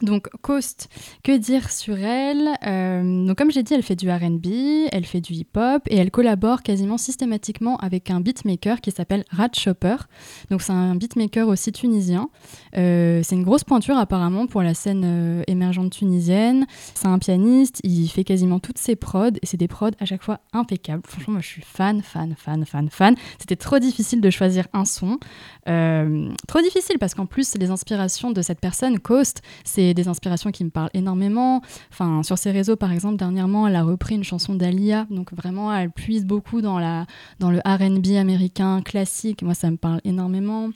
Donc 0.01 0.27
Coast, 0.41 0.89
que 1.23 1.37
dire 1.37 1.71
sur 1.71 1.97
elle 1.97 2.49
Euh, 2.67 3.25
Donc 3.25 3.37
comme 3.37 3.49
j'ai 3.49 3.63
dit, 3.63 3.73
elle 3.73 3.83
fait 3.83 3.95
du 3.95 4.09
R&B, 4.11 4.87
elle 4.91 5.05
fait 5.05 5.21
du 5.21 5.33
hip-hop 5.33 5.83
et 5.89 5.95
elle 5.95 6.11
collabore 6.11 6.63
quasiment 6.63 6.97
systématiquement 6.97 7.77
avec 7.77 8.11
un 8.11 8.19
beatmaker 8.19 8.81
qui 8.81 8.91
s'appelle 8.91 9.23
Rat 9.29 9.51
Chopper. 9.53 9.95
Donc 10.49 10.61
c'est 10.61 10.73
un 10.73 10.95
beatmaker 10.95 11.47
aussi 11.47 11.71
tunisien. 11.71 12.29
Euh, 12.75 13.21
c'est 13.23 13.35
une 13.35 13.43
grosse 13.43 13.63
pointure 13.63 13.97
apparemment 13.97 14.47
pour 14.47 14.63
la 14.63 14.73
scène 14.73 15.03
euh, 15.05 15.43
émergente 15.47 15.93
tunisienne. 15.93 16.65
C'est 16.93 17.07
un 17.07 17.19
pianiste, 17.19 17.79
il 17.83 18.09
fait 18.09 18.25
quasiment 18.25 18.59
toutes 18.59 18.79
ses 18.79 18.97
prods 18.97 19.29
et 19.41 19.45
c'est 19.45 19.57
des 19.57 19.69
prods 19.69 19.91
à 19.99 20.05
chaque 20.05 20.23
fois 20.23 20.41
impeccables. 20.51 21.03
Franchement, 21.07 21.33
moi 21.33 21.41
je 21.41 21.47
suis 21.47 21.61
fan, 21.61 22.01
fan, 22.01 22.35
fan, 22.37 22.65
fan, 22.65 22.89
fan. 22.89 23.15
C'était 23.39 23.55
trop 23.55 23.79
difficile 23.79 24.19
de 24.19 24.29
choisir 24.29 24.67
un 24.73 24.83
son. 24.83 25.19
Trop 25.65 26.61
difficile 26.61 26.99
parce 26.99 27.15
qu'en 27.15 27.25
plus 27.25 27.55
les 27.57 27.69
inspirations 27.69 28.31
de 28.31 28.41
cette 28.41 28.59
personne, 28.59 28.99
Coast, 28.99 29.41
c'est 29.63 29.84
des 29.93 30.07
inspirations 30.07 30.51
qui 30.51 30.63
me 30.63 30.69
parlent 30.69 30.89
énormément. 30.93 31.61
Enfin, 31.91 32.23
sur 32.23 32.37
ses 32.37 32.51
réseaux, 32.51 32.75
par 32.75 32.91
exemple, 32.91 33.17
dernièrement, 33.17 33.67
elle 33.67 33.75
a 33.75 33.83
repris 33.83 34.15
une 34.15 34.23
chanson 34.23 34.55
d'Alia. 34.55 35.07
Donc 35.09 35.33
vraiment, 35.33 35.73
elle 35.73 35.91
puise 35.91 36.25
beaucoup 36.25 36.61
dans, 36.61 36.79
la, 36.79 37.05
dans 37.39 37.51
le 37.51 37.59
RB 37.59 38.17
américain 38.17 38.81
classique. 38.81 39.43
Moi, 39.43 39.53
ça 39.53 39.69
me 39.71 39.77
parle 39.77 40.01
énormément. 40.03 40.69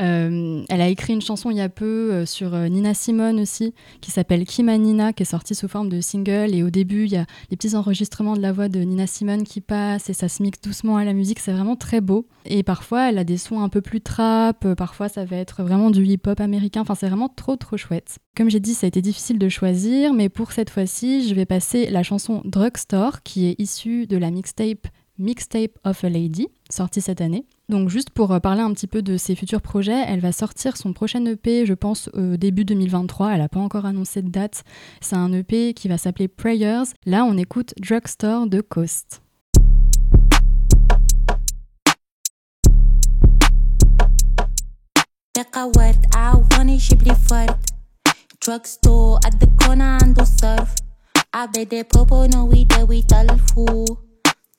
Euh, 0.00 0.64
elle 0.68 0.80
a 0.80 0.88
écrit 0.88 1.12
une 1.12 1.20
chanson 1.20 1.50
il 1.50 1.58
y 1.58 1.60
a 1.60 1.68
peu 1.68 2.12
euh, 2.12 2.26
sur 2.26 2.54
euh, 2.54 2.68
Nina 2.68 2.94
Simone 2.94 3.40
aussi, 3.40 3.74
qui 4.00 4.10
s'appelle 4.10 4.44
Kima 4.44 4.78
Nina, 4.78 5.12
qui 5.12 5.24
est 5.24 5.26
sortie 5.26 5.54
sous 5.54 5.68
forme 5.68 5.88
de 5.88 6.00
single. 6.00 6.54
Et 6.54 6.62
au 6.62 6.70
début, 6.70 7.04
il 7.04 7.12
y 7.12 7.16
a 7.16 7.26
des 7.50 7.56
petits 7.56 7.74
enregistrements 7.74 8.36
de 8.36 8.40
la 8.40 8.52
voix 8.52 8.68
de 8.68 8.80
Nina 8.80 9.06
Simone 9.06 9.44
qui 9.44 9.60
passent 9.60 10.08
et 10.08 10.14
ça 10.14 10.28
se 10.28 10.42
mixe 10.42 10.60
doucement 10.62 10.96
à 10.96 11.04
la 11.04 11.12
musique. 11.12 11.38
C'est 11.38 11.52
vraiment 11.52 11.76
très 11.76 12.00
beau. 12.00 12.26
Et 12.46 12.62
parfois, 12.62 13.10
elle 13.10 13.18
a 13.18 13.24
des 13.24 13.36
sons 13.36 13.60
un 13.60 13.68
peu 13.68 13.80
plus 13.80 14.00
trap. 14.00 14.74
Parfois, 14.74 15.08
ça 15.08 15.24
va 15.24 15.36
être 15.36 15.62
vraiment 15.62 15.90
du 15.90 16.04
hip-hop 16.04 16.40
américain. 16.40 16.80
Enfin, 16.80 16.94
c'est 16.94 17.08
vraiment 17.08 17.28
trop, 17.28 17.56
trop 17.56 17.76
chouette. 17.76 18.18
Comme 18.36 18.48
j'ai 18.48 18.60
dit, 18.60 18.74
ça 18.74 18.86
a 18.86 18.88
été 18.88 19.02
difficile 19.02 19.38
de 19.38 19.48
choisir, 19.48 20.14
mais 20.14 20.28
pour 20.28 20.52
cette 20.52 20.70
fois-ci, 20.70 21.28
je 21.28 21.34
vais 21.34 21.44
passer 21.44 21.90
la 21.90 22.02
chanson 22.02 22.40
Drugstore, 22.44 23.22
qui 23.22 23.48
est 23.48 23.60
issue 23.60 24.06
de 24.06 24.16
la 24.16 24.30
mixtape 24.30 24.86
Mixtape 25.20 25.78
of 25.84 26.02
a 26.02 26.08
Lady, 26.08 26.48
sorti 26.70 27.00
cette 27.00 27.20
année. 27.20 27.44
Donc 27.68 27.88
juste 27.88 28.10
pour 28.10 28.32
euh, 28.32 28.40
parler 28.40 28.62
un 28.62 28.72
petit 28.72 28.86
peu 28.86 29.02
de 29.02 29.16
ses 29.16 29.36
futurs 29.36 29.60
projets, 29.60 30.02
elle 30.08 30.20
va 30.20 30.32
sortir 30.32 30.76
son 30.76 30.92
prochain 30.92 31.24
EP, 31.26 31.66
je 31.66 31.74
pense, 31.74 32.08
au 32.14 32.36
début 32.36 32.64
2023. 32.64 33.32
Elle 33.32 33.38
n'a 33.38 33.48
pas 33.48 33.60
encore 33.60 33.84
annoncé 33.84 34.22
de 34.22 34.30
date. 34.30 34.64
C'est 35.00 35.16
un 35.16 35.32
EP 35.32 35.74
qui 35.74 35.88
va 35.88 35.98
s'appeler 35.98 36.26
Prayers. 36.26 36.84
Là, 37.06 37.24
on 37.24 37.36
écoute 37.36 37.74
Drugstore 37.78 38.46
de 38.46 38.60
Coast. 38.60 39.22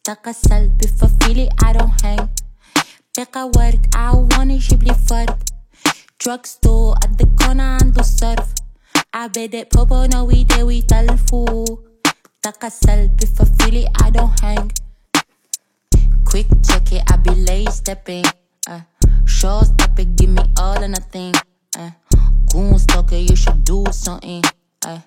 طاقة 0.05 0.33
سلبي 0.33 0.89
ففيلي 0.89 1.49
I 1.65 1.73
don't 1.73 2.03
hang 2.03 2.27
ثقة 3.17 3.45
ورد 3.45 3.87
عواني 3.95 4.55
يجيب 4.55 4.83
لي 4.83 4.95
فرد 4.95 5.43
دراج 6.25 6.47
ستور 6.47 6.95
قد 6.95 7.23
الكون 7.23 7.61
عنده 7.61 8.03
صرف 8.03 8.55
عبادة 9.15 9.69
بوبو 9.75 10.05
نوي 10.05 10.45
داوي 10.45 10.83
تلفو 10.83 11.65
طاقة 12.43 12.69
سلبي 12.69 13.27
ففيلي 13.27 13.87
I 14.03 14.11
don't 14.11 14.41
hang 14.41 14.69
Quick 16.25 16.47
check 16.69 16.93
it, 16.93 17.03
I 17.11 17.17
be 17.17 17.31
late 17.31 17.71
stepping. 17.71 18.25
Uh, 18.69 18.81
short 19.25 19.67
stop 19.67 19.99
it, 19.99 20.17
give 20.17 20.31
me 20.31 20.43
all 20.59 20.83
or 20.83 20.89
nothing. 20.89 21.33
Uh, 21.79 21.91
goon 22.53 22.79
stalker, 22.79 23.17
you 23.17 23.37
should 23.37 23.65
do 23.65 23.85
something. 23.93 24.43
Uh, 24.85 24.99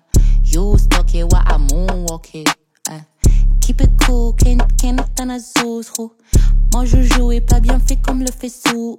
you 0.43 0.77
stalk 0.77 1.13
it 1.13 1.25
while 1.25 1.43
I 1.45 1.57
moonwalk 1.57 2.33
it. 2.33 2.47
Uh, 2.89 3.01
keep 3.63 3.81
it 3.81 3.89
cool, 4.05 4.33
can't 4.33 4.61
can't 4.81 5.01
t'en 5.15 5.29
azul. 5.29 5.83
Moi 6.73 6.85
je 6.85 7.01
joue 7.01 7.31
et 7.31 7.41
pas 7.41 7.59
bien 7.59 7.79
fait 7.79 7.97
comme 7.97 8.21
le 8.21 8.31
fait 8.31 8.49
sous. 8.49 8.97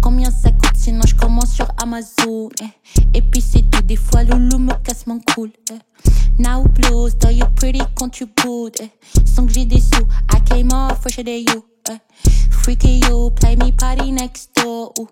Combien 0.00 0.30
ça 0.30 0.50
coûte 0.50 0.76
sinon 0.76 1.02
je 1.06 1.14
commence 1.14 1.52
sur 1.52 1.68
Amazon. 1.82 2.48
eh. 2.62 2.70
Et 3.18 3.22
puis 3.22 3.42
c'est 3.42 3.62
tout, 3.70 3.82
des 3.82 3.96
fois 3.96 4.22
Loulou 4.24 4.58
me 4.58 4.72
casse 4.82 5.06
mon 5.06 5.20
cool. 5.34 5.50
eh. 5.70 5.78
Now 6.38 6.64
blues, 6.64 7.14
though 7.20 7.30
you 7.30 7.44
pretty 7.56 7.82
contribute. 7.94 8.80
Eh. 8.80 8.90
Sans 9.26 9.46
que 9.46 9.52
j'ai 9.52 9.66
des 9.66 9.80
sous, 9.80 10.06
I 10.34 10.40
came 10.48 10.72
off 10.72 11.00
fresher 11.02 11.22
than 11.24 11.40
you. 11.52 11.64
Eh. 11.90 11.98
Freaky 12.50 13.00
you, 13.06 13.30
play 13.32 13.56
me 13.56 13.72
party 13.72 14.10
next 14.12 14.50
door. 14.56 14.92
Ooh. 14.98 15.08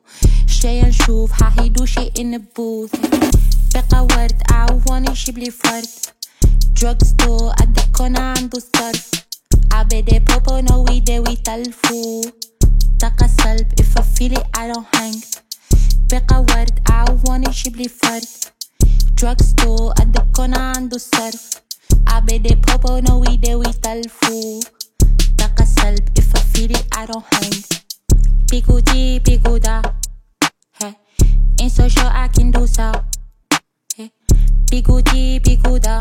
شي 0.46 0.82
نشوف 0.82 1.32
حيدو 1.32 1.84
شي 1.84 2.10
in 2.18 2.32
the 2.34 2.38
booth. 2.38 2.96
بقى 3.74 4.02
ورد 4.02 4.42
عواني 4.50 5.10
يجيب 5.10 5.38
لي 5.38 5.50
فرد. 5.50 6.13
Drug 6.80 6.98
store 7.04 7.54
قد 7.58 7.78
الكون 7.78 8.16
عنده 8.16 8.58
صرف. 8.76 9.10
عبادة 9.72 10.18
بوبو 10.18 10.58
نوي 10.58 11.00
داوي 11.00 11.36
تلفو. 11.36 12.20
طاقة 13.00 13.26
سلب 13.26 13.80
if 13.80 14.00
I 14.00 14.02
feel 14.02 14.38
it 14.38 14.46
I 14.58 14.72
don't 14.72 14.86
hang. 14.96 15.24
بقى 16.10 16.40
ورد 16.40 16.80
عواني 16.90 17.46
يجيب 17.48 17.76
لي 17.76 17.88
فرد. 17.88 18.26
Drug 19.20 19.44
store 19.46 19.92
قد 19.98 20.16
الكون 20.16 20.54
عنده 20.54 20.98
صرف. 20.98 21.50
عبادة 22.06 22.54
بوبو 22.54 22.98
نوي 22.98 23.36
داوي 23.36 23.72
تلفو. 23.72 24.60
طاقة 25.38 25.64
سلب 25.64 26.08
if 26.18 26.38
I 26.38 26.42
feel 26.52 26.70
it 26.76 26.84
I 26.98 27.06
don't 27.06 27.24
hang. 27.34 27.64
Pico 28.50 28.80
D, 28.80 29.20
pico 29.26 29.58
da. 29.58 29.80
Hey. 30.80 30.94
Ain't 31.60 31.72
so 31.76 31.88
sure 31.88 32.10
I 32.24 32.26
can 32.34 32.50
do 32.50 32.66
so. 32.66 32.88
Hey. 33.96 34.10
Pico 34.70 35.00
D, 35.00 35.38
pico 35.46 35.78
da. 35.78 35.96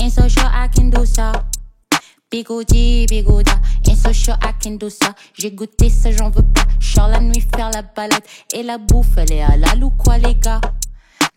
Ain't 0.00 0.10
so 0.10 0.28
sure 0.28 0.44
I 0.44 0.68
can 0.74 0.90
do 0.90 1.04
so. 1.06 1.32
Pico 2.30 2.62
D, 2.62 3.06
pico 3.08 3.42
da. 3.42 3.52
Ain't 3.88 3.96
so 3.96 4.12
sure 4.12 4.36
I 4.42 4.52
can 4.62 4.72
do 4.72 4.90
ça. 4.90 5.14
J'ai 5.38 5.52
goûté 5.52 5.88
ça, 5.88 6.10
j'en 6.12 6.30
veux 6.30 6.42
pas. 6.42 6.66
Genre 6.80 7.08
la 7.08 7.20
nuit 7.20 7.44
faire 7.54 7.70
la 7.70 7.82
balade. 7.82 8.22
Et 8.54 8.62
la 8.62 8.78
bouffe, 8.78 9.16
elle 9.16 9.32
est 9.32 9.42
halal 9.42 9.84
ou 9.84 9.90
quoi, 9.90 10.18
les 10.18 10.34
gars? 10.34 10.60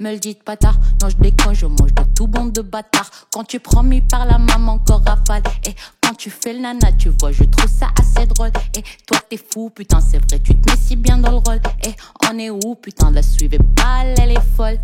Me 0.01 0.13
le 0.13 0.19
dites 0.19 0.43
pas 0.43 0.55
tard, 0.55 0.79
non 1.01 1.09
je 1.09 1.17
déconne, 1.17 1.53
je 1.53 1.65
mange 1.65 1.93
de 1.93 2.03
tout 2.15 2.27
bon 2.27 2.45
de 2.45 2.61
bâtard. 2.61 3.11
Quand 3.33 3.43
tu 3.43 3.59
prends 3.59 3.83
mi 3.83 3.99
par 3.99 4.25
la 4.25 4.37
maman, 4.37 4.73
encore 4.73 5.03
rafale. 5.05 5.43
Et 5.65 5.75
quand 6.01 6.15
tu 6.15 6.29
fais 6.29 6.53
le 6.53 6.59
nana, 6.59 6.93
tu 6.93 7.09
vois, 7.19 7.33
je 7.33 7.43
trouve 7.43 7.69
ça 7.69 7.87
assez 7.99 8.25
drôle. 8.25 8.51
Et 8.77 8.83
toi 9.05 9.17
t'es 9.29 9.35
fou, 9.37 9.69
putain, 9.69 9.99
c'est 9.99 10.19
vrai, 10.19 10.39
tu 10.39 10.55
te 10.55 10.71
mets 10.71 10.77
si 10.77 10.95
bien 10.95 11.17
dans 11.17 11.31
le 11.31 11.37
rôle. 11.37 11.59
Et 11.85 11.93
on 12.31 12.39
est 12.39 12.49
où, 12.49 12.75
putain, 12.75 13.11
la 13.11 13.21
suivez 13.21 13.59
pas, 13.75 14.05
elle 14.05 14.31
est 14.31 14.55
folle. 14.55 14.79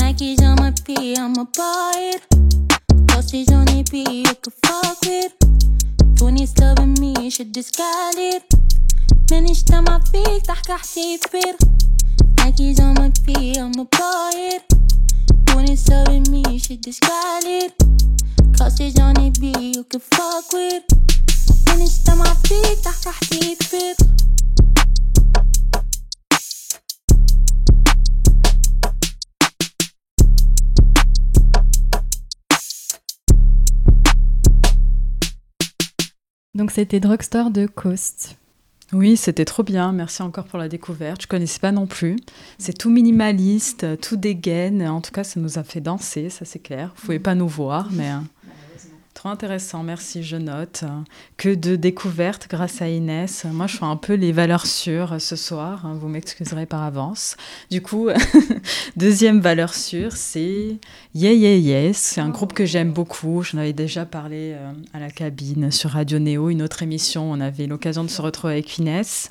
Nike's 0.00 0.42
on 0.42 0.56
my 0.56 0.72
pee, 0.84 1.16
I'm 1.16 1.36
a 1.36 1.44
buy 1.44 1.92
it. 2.14 2.22
Postage 3.08 3.50
on 3.52 3.68
AP, 3.68 3.92
you 3.92 4.24
can 4.24 4.52
fuck 4.64 5.00
with. 5.02 5.32
20's 6.14 6.58
loving 6.58 6.94
me, 7.00 7.30
should 7.30 7.52
discard 7.52 8.16
it. 8.16 8.42
مانيش 9.30 9.62
تما 9.62 10.00
فيك 10.12 10.46
تحكي 10.46 10.72
حسيبر 10.72 11.56
Nike's 12.40 12.78
on 12.80 12.94
my 12.94 13.10
feet, 13.24 13.58
I'm 13.58 13.78
a 13.80 13.84
buy 13.84 14.30
it. 14.34 14.62
20's 15.46 15.88
loving 15.88 16.26
me, 16.30 16.58
should 16.58 16.80
discard 16.80 17.44
it. 17.44 17.72
Postage 18.58 18.98
on 19.00 19.18
AP, 19.18 19.42
you 19.74 19.84
can 19.84 20.00
fuck 20.00 20.52
with. 20.52 20.84
مانيش 21.68 21.98
تما 21.98 22.34
فيك 22.44 22.78
تحكي 22.84 23.10
حسيبر 23.10 23.94
Donc 36.53 36.71
c'était 36.71 36.99
Drugstore 36.99 37.49
de 37.49 37.65
Coast. 37.65 38.37
Oui, 38.91 39.15
c'était 39.15 39.45
trop 39.45 39.63
bien. 39.63 39.93
Merci 39.93 40.21
encore 40.21 40.43
pour 40.45 40.59
la 40.59 40.67
découverte. 40.67 41.21
Je 41.21 41.27
connaissais 41.27 41.59
pas 41.59 41.71
non 41.71 41.87
plus. 41.87 42.17
C'est 42.57 42.77
tout 42.77 42.89
minimaliste, 42.89 44.01
tout 44.01 44.17
dégaine. 44.17 44.85
En 44.85 44.99
tout 44.99 45.11
cas, 45.11 45.23
ça 45.23 45.39
nous 45.39 45.57
a 45.57 45.63
fait 45.63 45.79
danser, 45.79 46.29
ça 46.29 46.43
c'est 46.43 46.59
clair. 46.59 46.91
Vous 46.97 47.03
pouvez 47.03 47.19
pas 47.19 47.35
nous 47.35 47.47
voir, 47.47 47.87
mais 47.93 48.11
euh, 48.11 48.17
trop 49.21 49.29
intéressant. 49.29 49.83
Merci, 49.83 50.23
je 50.23 50.35
note. 50.35 50.83
Que 51.37 51.53
de 51.53 51.75
découvertes 51.75 52.47
grâce 52.49 52.81
à 52.81 52.89
Inès. 52.89 53.45
Moi, 53.45 53.67
je 53.67 53.77
fais 53.77 53.85
un 53.85 53.95
peu 53.95 54.15
les 54.15 54.31
valeurs 54.31 54.65
sûres 54.65 55.21
ce 55.21 55.35
soir. 55.35 55.85
hein, 55.85 55.95
Vous 56.01 56.07
m'excuserez 56.07 56.65
par 56.65 56.81
avance. 56.81 57.37
Du 57.69 57.83
coup, 57.83 58.09
deuxième 58.95 59.39
valeur 59.39 59.75
sûre, 59.75 60.13
c'est 60.13 60.77
Yeah 61.13 61.33
Yeah 61.33 61.57
Yes. 61.57 61.97
C'est 61.97 62.21
un 62.21 62.29
groupe 62.29 62.53
que 62.53 62.65
j'aime 62.65 62.93
beaucoup. 62.93 63.43
J'en 63.43 63.59
avais 63.59 63.73
déjà 63.73 64.07
parlé 64.07 64.53
euh, 64.55 64.71
à 64.91 64.97
la 64.97 65.11
cabine 65.11 65.69
sur 65.69 65.91
Radio 65.91 66.17
Néo, 66.17 66.49
une 66.49 66.63
autre 66.63 66.81
émission. 66.81 67.31
On 67.31 67.39
avait 67.41 67.67
l'occasion 67.67 68.03
de 68.03 68.09
se 68.09 68.23
retrouver 68.23 68.53
avec 68.53 68.75
Inès. 68.79 69.29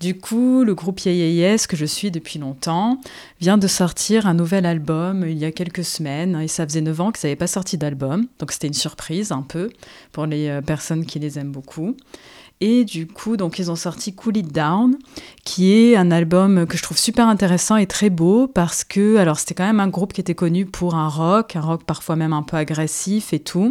Du 0.00 0.18
coup, 0.18 0.64
le 0.64 0.74
groupe 0.74 0.98
Yes, 1.00 1.66
que 1.66 1.76
je 1.76 1.84
suis 1.84 2.10
depuis 2.10 2.38
longtemps, 2.38 2.98
vient 3.38 3.58
de 3.58 3.66
sortir 3.66 4.26
un 4.26 4.32
nouvel 4.32 4.64
album 4.64 5.26
il 5.28 5.36
y 5.36 5.44
a 5.44 5.52
quelques 5.52 5.84
semaines. 5.84 6.40
Et 6.40 6.48
ça 6.48 6.64
faisait 6.66 6.80
9 6.80 7.00
ans 7.02 7.12
qu'ils 7.12 7.26
n'avaient 7.26 7.36
pas 7.36 7.46
sorti 7.46 7.76
d'album. 7.76 8.26
Donc 8.38 8.50
c'était 8.50 8.68
une 8.68 8.72
surprise 8.72 9.30
un 9.30 9.42
peu 9.42 9.68
pour 10.12 10.24
les 10.24 10.48
euh, 10.48 10.62
personnes 10.62 11.04
qui 11.04 11.18
les 11.18 11.38
aiment 11.38 11.52
beaucoup. 11.52 11.96
Et 12.62 12.84
du 12.84 13.06
coup, 13.06 13.36
donc 13.38 13.58
ils 13.58 13.70
ont 13.70 13.76
sorti 13.76 14.14
Cool 14.14 14.38
It 14.38 14.52
Down, 14.52 14.96
qui 15.44 15.72
est 15.72 15.96
un 15.96 16.10
album 16.10 16.66
que 16.66 16.76
je 16.76 16.82
trouve 16.82 16.98
super 16.98 17.26
intéressant 17.26 17.76
et 17.76 17.86
très 17.86 18.10
beau 18.10 18.46
parce 18.46 18.84
que, 18.84 19.16
alors 19.16 19.38
c'était 19.38 19.54
quand 19.54 19.64
même 19.64 19.80
un 19.80 19.88
groupe 19.88 20.12
qui 20.12 20.20
était 20.20 20.34
connu 20.34 20.66
pour 20.66 20.94
un 20.94 21.08
rock, 21.08 21.56
un 21.56 21.62
rock 21.62 21.84
parfois 21.84 22.16
même 22.16 22.34
un 22.34 22.42
peu 22.42 22.58
agressif 22.58 23.32
et 23.32 23.38
tout, 23.38 23.70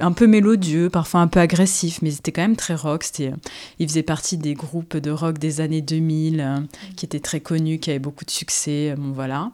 un 0.00 0.12
peu 0.12 0.26
mélodieux, 0.26 0.90
parfois 0.90 1.20
un 1.20 1.28
peu 1.28 1.38
agressif, 1.38 2.00
mais 2.02 2.10
c'était 2.10 2.32
quand 2.32 2.42
même 2.42 2.56
très 2.56 2.74
rock. 2.74 3.04
Euh, 3.20 3.30
ils 3.78 3.88
faisaient 3.88 4.02
partie 4.02 4.36
des 4.36 4.54
groupes 4.54 4.96
de 4.96 5.10
rock 5.10 5.38
des 5.38 5.60
années 5.60 5.82
2000 5.82 6.40
euh, 6.40 6.60
qui 6.96 7.06
étaient 7.06 7.20
très 7.20 7.40
connus, 7.40 7.78
qui 7.78 7.90
avaient 7.90 8.00
beaucoup 8.00 8.24
de 8.24 8.30
succès, 8.30 8.90
euh, 8.90 8.96
bon 8.96 9.12
voilà. 9.12 9.52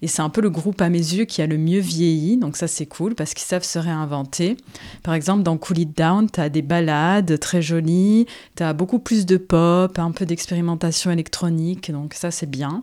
Et 0.00 0.08
c'est 0.08 0.22
un 0.22 0.30
peu 0.30 0.40
le 0.40 0.48
groupe 0.48 0.80
à 0.80 0.88
mes 0.88 0.98
yeux 0.98 1.24
qui 1.26 1.42
a 1.42 1.46
le 1.46 1.58
mieux 1.58 1.80
vieilli, 1.80 2.38
donc 2.38 2.56
ça 2.56 2.68
c'est 2.68 2.86
cool 2.86 3.14
parce 3.14 3.34
qu'ils 3.34 3.46
savent 3.46 3.64
se 3.64 3.78
réinventer. 3.78 4.56
Par 5.02 5.12
exemple, 5.12 5.42
dans 5.42 5.58
Cool 5.58 5.80
It 5.80 5.96
Down, 5.96 6.30
tu 6.30 6.40
as 6.40 6.48
des 6.48 6.62
ballades 6.62 7.38
très 7.38 7.60
jolies, 7.60 8.26
tu 8.56 8.62
as 8.62 8.72
beaucoup 8.72 8.98
plus 8.98 9.26
de 9.26 9.36
pop, 9.36 9.98
un 9.98 10.10
peu 10.12 10.24
d'expérimentation 10.24 11.10
électronique, 11.10 11.90
donc 11.90 12.14
ça 12.14 12.30
c'est 12.30 12.50
bien. 12.50 12.82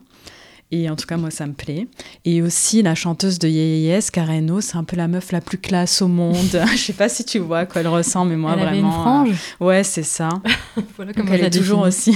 Et 0.71 0.88
en 0.88 0.95
tout 0.95 1.08
cas, 1.08 1.17
moi, 1.17 1.32
ça 1.32 1.47
me 1.47 1.53
plaît. 1.53 1.88
Et 2.25 2.43
aussi, 2.43 2.84
la 2.84 2.93
chanteuse 2.93 3.39
de 3.39 3.47
Yes, 3.47 4.12
Kareno, 4.12 4.62
c'est 4.62 4.77
un 4.77 4.84
peu 4.84 4.95
la 4.95 5.08
meuf 5.08 5.32
la 5.32 5.41
plus 5.41 5.58
classe 5.58 6.01
au 6.03 6.08
monde. 6.08 6.36
Je 6.71 6.77
sais 6.77 6.93
pas 6.93 7.10
si 7.10 7.25
tu 7.25 7.39
vois 7.39 7.60
à 7.60 7.65
quoi 7.65 7.82
elle 7.82 7.88
ressemble, 7.88 8.32
mais 8.32 8.38
moi, 8.38 8.53
Elle 8.53 8.60
avait 8.60 8.79
vraiment. 8.82 8.88
une 8.88 9.01
frange. 9.34 9.38
euh, 9.62 9.65
Ouais, 9.65 9.84
c'est 9.84 10.03
ça. 10.03 10.29
Voilà 10.95 11.12
comment 11.13 11.34
elle 11.34 11.43
est 11.45 11.49
toujours 11.49 11.79
aussi, 11.79 12.15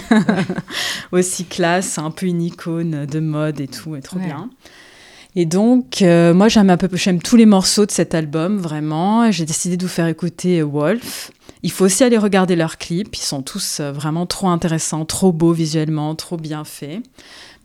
aussi 1.12 1.46
classe, 1.46 1.98
un 1.98 2.12
peu 2.12 2.26
une 2.28 2.42
icône 2.42 3.06
de 3.06 3.20
mode 3.20 3.60
et 3.60 3.68
tout, 3.68 3.96
et 3.96 4.02
trop 4.02 4.18
Ouais. 4.20 4.26
bien. 4.26 4.50
Et 5.36 5.46
donc, 5.48 6.04
euh, 6.04 6.34
moi, 6.36 6.48
j'aime 6.48 6.70
un 6.70 6.78
peu, 6.78 6.88
j'aime 6.96 7.20
tous 7.22 7.36
les 7.38 7.48
morceaux 7.48 7.88
de 7.88 7.92
cet 7.92 8.14
album, 8.14 8.58
vraiment. 8.60 9.32
J'ai 9.32 9.46
décidé 9.46 9.78
de 9.78 9.84
vous 9.84 9.92
faire 9.92 10.06
écouter 10.08 10.60
euh, 10.60 10.64
Wolf. 10.66 11.32
Il 11.64 11.72
faut 11.72 11.86
aussi 11.86 12.04
aller 12.04 12.20
regarder 12.20 12.56
leurs 12.56 12.78
clips. 12.78 13.16
Ils 13.16 13.22
sont 13.26 13.42
tous 13.42 13.80
euh, 13.80 13.92
vraiment 13.92 14.28
trop 14.28 14.50
intéressants, 14.50 15.06
trop 15.06 15.32
beaux 15.32 15.54
visuellement, 15.54 16.14
trop 16.14 16.38
bien 16.38 16.64
faits. 16.64 17.02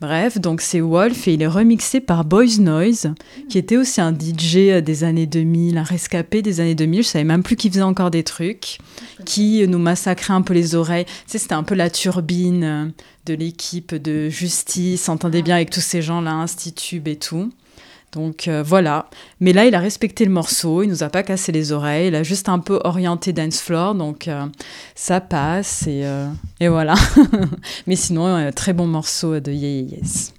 Bref, 0.01 0.39
donc 0.39 0.61
c'est 0.61 0.79
Wolf 0.79 1.27
et 1.27 1.33
il 1.33 1.41
est 1.41 1.47
remixé 1.47 1.99
par 1.99 2.23
Boys 2.23 2.59
Noise, 2.59 3.13
qui 3.49 3.57
était 3.57 3.75
aussi 3.75 3.99
un 3.99 4.13
DJ 4.13 4.55
euh, 4.55 4.81
des 4.81 5.03
années 5.03 5.25
2000, 5.25 5.77
un 5.77 5.83
rescapé 5.83 6.41
des 6.41 6.61
années 6.61 6.75
2000. 6.75 7.03
Je 7.03 7.07
savais 7.07 7.25
même 7.25 7.43
plus 7.43 7.57
qu'il 7.57 7.69
faisait 7.71 7.81
encore 7.81 8.09
des 8.09 8.23
trucs, 8.23 8.77
qui 9.25 9.67
nous 9.67 9.77
massacrait 9.77 10.33
un 10.33 10.41
peu 10.41 10.53
les 10.53 10.73
oreilles. 10.73 11.03
Tu 11.05 11.11
sais, 11.27 11.37
c'était 11.37 11.53
un 11.53 11.63
peu 11.63 11.75
la 11.75 11.89
turbine 11.89 12.63
euh, 12.63 12.85
de 13.25 13.33
l'équipe 13.33 13.93
de 13.93 14.29
justice, 14.29 15.01
s'entendait 15.01 15.41
bien 15.41 15.55
avec 15.55 15.69
tous 15.69 15.81
ces 15.81 16.01
gens-là, 16.01 16.31
Institube 16.31 17.09
et 17.09 17.17
tout. 17.17 17.51
Donc 18.11 18.47
euh, 18.47 18.63
voilà. 18.65 19.07
Mais 19.39 19.53
là, 19.53 19.65
il 19.65 19.75
a 19.75 19.79
respecté 19.79 20.25
le 20.25 20.31
morceau, 20.31 20.83
il 20.83 20.89
nous 20.89 21.03
a 21.03 21.09
pas 21.09 21.23
cassé 21.23 21.51
les 21.51 21.71
oreilles, 21.71 22.07
il 22.07 22.15
a 22.15 22.23
juste 22.23 22.49
un 22.49 22.59
peu 22.59 22.79
orienté 22.83 23.33
dance 23.33 23.61
floor, 23.61 23.95
donc 23.95 24.27
euh, 24.27 24.45
ça 24.95 25.21
passe 25.21 25.85
et, 25.87 26.05
euh, 26.05 26.27
voilà. 26.61 26.95
Mais 27.87 27.95
sinon, 27.95 28.51
très 28.51 28.73
bon 28.73 28.87
morceau 28.87 29.39
de 29.39 29.51
Yeah 29.51 29.97
Yes. 29.97 30.33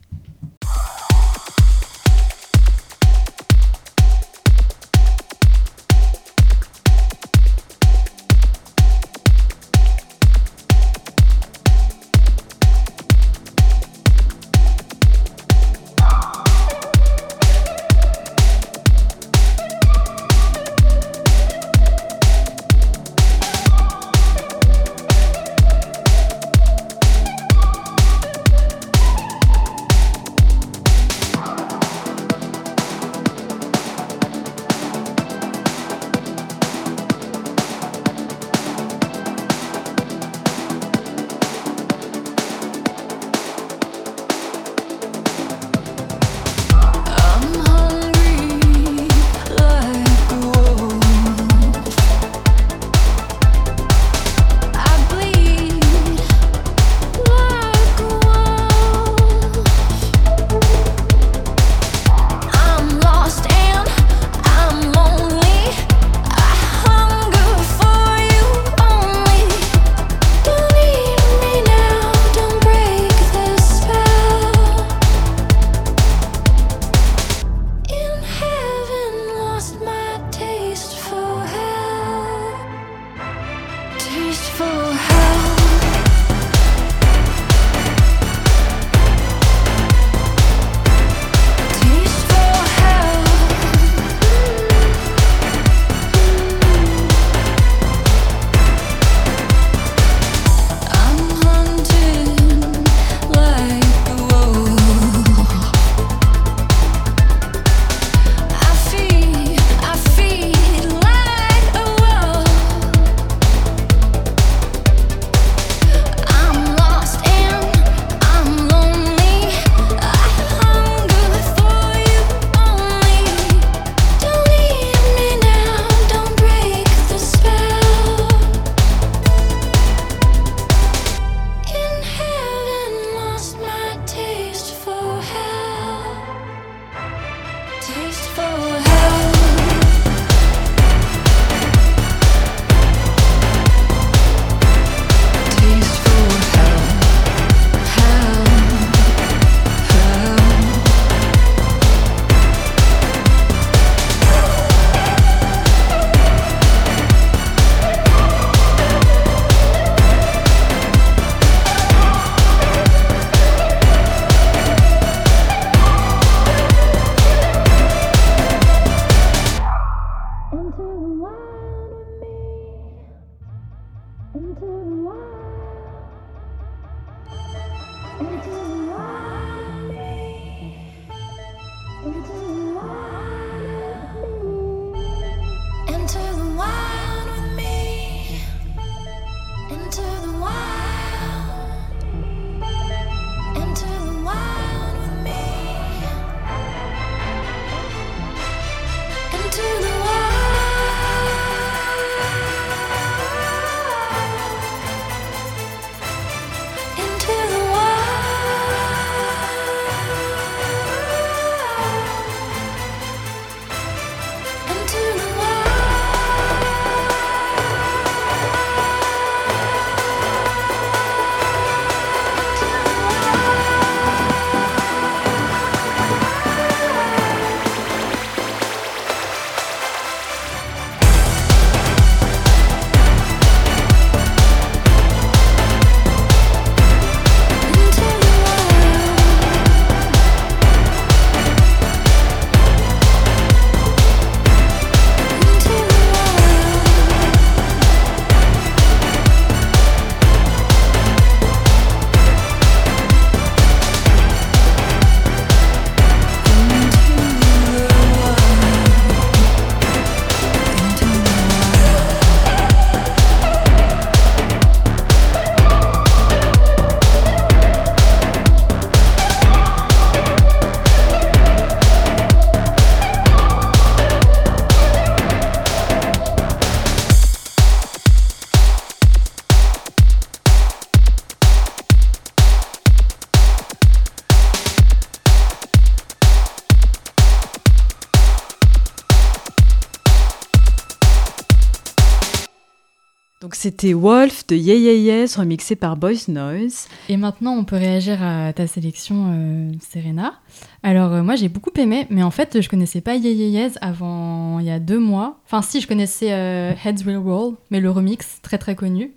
Donc 293.40 293.54
c'était 293.54 293.94
Wolf 293.94 294.46
de 294.48 294.54
Yeah 294.54 294.74
Yeah 294.74 294.96
Yes 294.96 295.36
remixé 295.36 295.74
par 295.74 295.96
Boys 295.96 296.28
Noise. 296.28 296.88
Et 297.08 297.16
maintenant, 297.16 297.54
on 297.56 297.64
peut 297.64 297.76
réagir 297.76 298.22
à 298.22 298.52
ta 298.52 298.66
sélection, 298.66 299.32
euh, 299.32 299.72
Serena. 299.80 300.34
Alors, 300.82 301.10
euh, 301.14 301.22
moi, 301.22 301.36
j'ai 301.36 301.48
beaucoup 301.48 301.70
aimé, 301.78 302.06
mais 302.10 302.22
en 302.22 302.30
fait, 302.30 302.60
je 302.60 302.68
connaissais 302.68 303.00
pas 303.00 303.14
Yeah 303.14 303.32
Yeah 303.32 303.62
Yes 303.62 303.78
avant 303.80 304.58
il 304.58 304.66
y 304.66 304.70
a 304.70 304.78
deux 304.78 304.98
mois. 304.98 305.38
Enfin, 305.46 305.62
si, 305.62 305.80
je 305.80 305.88
connaissais 305.88 306.34
euh, 306.34 306.74
Heads 306.84 307.06
Will 307.06 307.16
Roll, 307.16 307.54
mais 307.70 307.80
le 307.80 307.90
remix, 307.90 308.42
très 308.42 308.58
très 308.58 308.74
connu. 308.74 309.14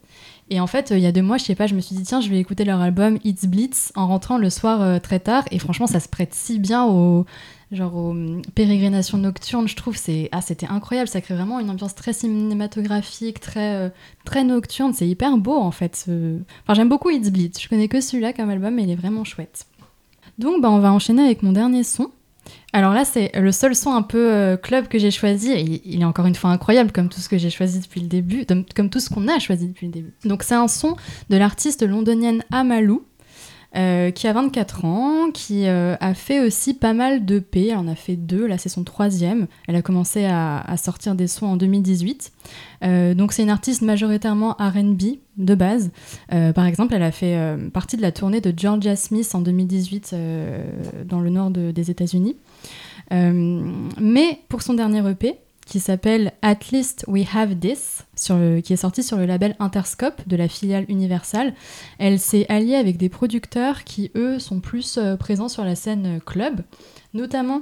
Et 0.49 0.61
en 0.61 0.67
fait, 0.67 0.91
il 0.91 0.99
y 0.99 1.05
a 1.05 1.11
deux 1.11 1.21
mois, 1.21 1.35
je 1.35 1.43
sais 1.43 1.55
pas, 1.55 1.67
je 1.67 1.75
me 1.75 1.81
suis 1.81 1.93
dit, 1.93 2.03
tiens, 2.03 2.21
je 2.21 2.29
vais 2.29 2.39
écouter 2.39 2.63
leur 2.63 2.79
album 2.79 3.17
It's 3.25 3.45
Blitz 3.45 3.91
en 3.95 4.07
rentrant 4.07 4.37
le 4.37 4.49
soir 4.49 5.01
très 5.01 5.19
tard. 5.19 5.43
Et 5.51 5.59
franchement, 5.59 5.87
ça 5.87 5.99
se 5.99 6.07
prête 6.07 6.33
si 6.33 6.59
bien 6.59 6.85
aux, 6.85 7.25
genre 7.73 7.95
aux 7.95 8.11
hum, 8.11 8.41
pérégrinations 8.55 9.17
nocturnes, 9.17 9.67
je 9.67 9.75
trouve. 9.75 9.97
C'est, 9.97 10.29
ah, 10.31 10.41
c'était 10.41 10.67
incroyable. 10.67 11.07
Ça 11.09 11.21
crée 11.21 11.33
vraiment 11.35 11.59
une 11.59 11.69
ambiance 11.69 11.95
très 11.95 12.13
cinématographique, 12.13 13.39
très, 13.39 13.75
euh, 13.75 13.89
très 14.25 14.43
nocturne. 14.43 14.93
C'est 14.93 15.07
hyper 15.07 15.37
beau, 15.37 15.55
en 15.57 15.71
fait. 15.71 16.05
Enfin, 16.63 16.73
j'aime 16.73 16.89
beaucoup 16.89 17.09
It's 17.09 17.29
Blitz. 17.29 17.61
Je 17.61 17.67
connais 17.69 17.87
que 17.87 17.99
celui-là 18.01 18.33
comme 18.33 18.49
album, 18.49 18.75
mais 18.75 18.83
il 18.83 18.89
est 18.91 18.95
vraiment 18.95 19.23
chouette. 19.23 19.65
Donc, 20.37 20.61
bah, 20.61 20.71
on 20.71 20.79
va 20.79 20.91
enchaîner 20.91 21.23
avec 21.23 21.43
mon 21.43 21.51
dernier 21.51 21.83
son. 21.83 22.09
Alors 22.73 22.93
là, 22.93 23.05
c'est 23.05 23.31
le 23.39 23.51
seul 23.53 23.73
son 23.75 23.91
un 23.93 24.01
peu 24.01 24.31
euh, 24.33 24.57
club 24.57 24.87
que 24.87 24.97
j'ai 24.99 25.11
choisi. 25.11 25.51
Et 25.51 25.61
il- 25.61 25.81
il 25.85 26.01
est 26.01 26.05
encore 26.05 26.25
une 26.25 26.35
fois 26.35 26.49
incroyable, 26.49 26.91
comme 26.91 27.07
tout 27.07 27.21
ce 27.21 27.29
que 27.29 27.37
j'ai 27.37 27.49
choisi 27.49 27.79
depuis 27.79 28.01
le 28.01 28.07
début, 28.07 28.45
comme 28.75 28.89
tout 28.89 28.99
ce 28.99 29.09
qu'on 29.09 29.27
a 29.29 29.39
choisi 29.39 29.67
depuis 29.67 29.85
le 29.87 29.93
début. 29.93 30.13
Donc 30.25 30.43
c'est 30.43 30.55
un 30.55 30.67
son 30.67 30.95
de 31.29 31.37
l'artiste 31.37 31.83
londonienne 31.87 32.43
Amalou, 32.51 33.03
euh, 33.75 34.11
qui 34.11 34.27
a 34.27 34.33
24 34.33 34.85
ans, 34.85 35.31
qui 35.31 35.67
euh, 35.67 35.95
a 35.99 36.13
fait 36.13 36.39
aussi 36.39 36.73
pas 36.73 36.93
mal 36.93 37.25
de 37.25 37.39
P. 37.39 37.67
Elle 37.67 37.77
en 37.77 37.87
a 37.87 37.95
fait 37.95 38.15
deux, 38.15 38.45
là 38.45 38.57
c'est 38.57 38.69
son 38.69 38.83
troisième. 38.83 39.47
Elle 39.67 39.75
a 39.75 39.81
commencé 39.81 40.25
à, 40.25 40.63
sortir 40.77 41.15
des 41.15 41.27
sons 41.27 41.47
en 41.47 41.57
2018. 41.57 42.31
Euh, 42.83 43.13
donc 43.13 43.33
c'est 43.33 43.43
une 43.43 43.49
artiste 43.49 43.81
majoritairement 43.81 44.55
RB 44.59 45.17
de 45.37 45.55
base. 45.55 45.91
Euh, 46.31 46.53
par 46.53 46.65
exemple, 46.65 46.93
elle 46.93 47.03
a 47.03 47.11
fait 47.11 47.37
partie 47.73 47.97
de 47.97 48.01
la 48.01 48.11
tournée 48.11 48.41
de 48.41 48.53
Georgia 48.55 48.95
Smith 48.95 49.29
en 49.33 49.41
2018 49.41 50.11
euh, 50.13 50.63
dans 51.05 51.19
le 51.19 51.29
nord 51.29 51.49
de- 51.49 51.71
des 51.71 51.89
États-Unis. 51.89 52.35
Mais 53.11 54.39
pour 54.49 54.61
son 54.63 54.73
dernier 54.73 55.07
EP, 55.07 55.35
qui 55.65 55.79
s'appelle 55.79 56.33
At 56.41 56.59
Least 56.71 57.05
We 57.07 57.25
Have 57.33 57.55
This, 57.55 58.05
qui 58.63 58.73
est 58.73 58.77
sorti 58.77 59.03
sur 59.03 59.17
le 59.17 59.25
label 59.25 59.55
Interscope 59.59 60.21
de 60.27 60.35
la 60.35 60.47
filiale 60.47 60.85
Universal, 60.87 61.53
elle 61.99 62.19
s'est 62.19 62.45
alliée 62.49 62.75
avec 62.75 62.97
des 62.97 63.09
producteurs 63.09 63.83
qui, 63.83 64.11
eux, 64.15 64.39
sont 64.39 64.59
plus 64.59 64.97
euh, 64.97 65.15
présents 65.15 65.49
sur 65.49 65.63
la 65.63 65.75
scène 65.75 66.17
euh, 66.17 66.19
club, 66.19 66.61
notamment 67.13 67.61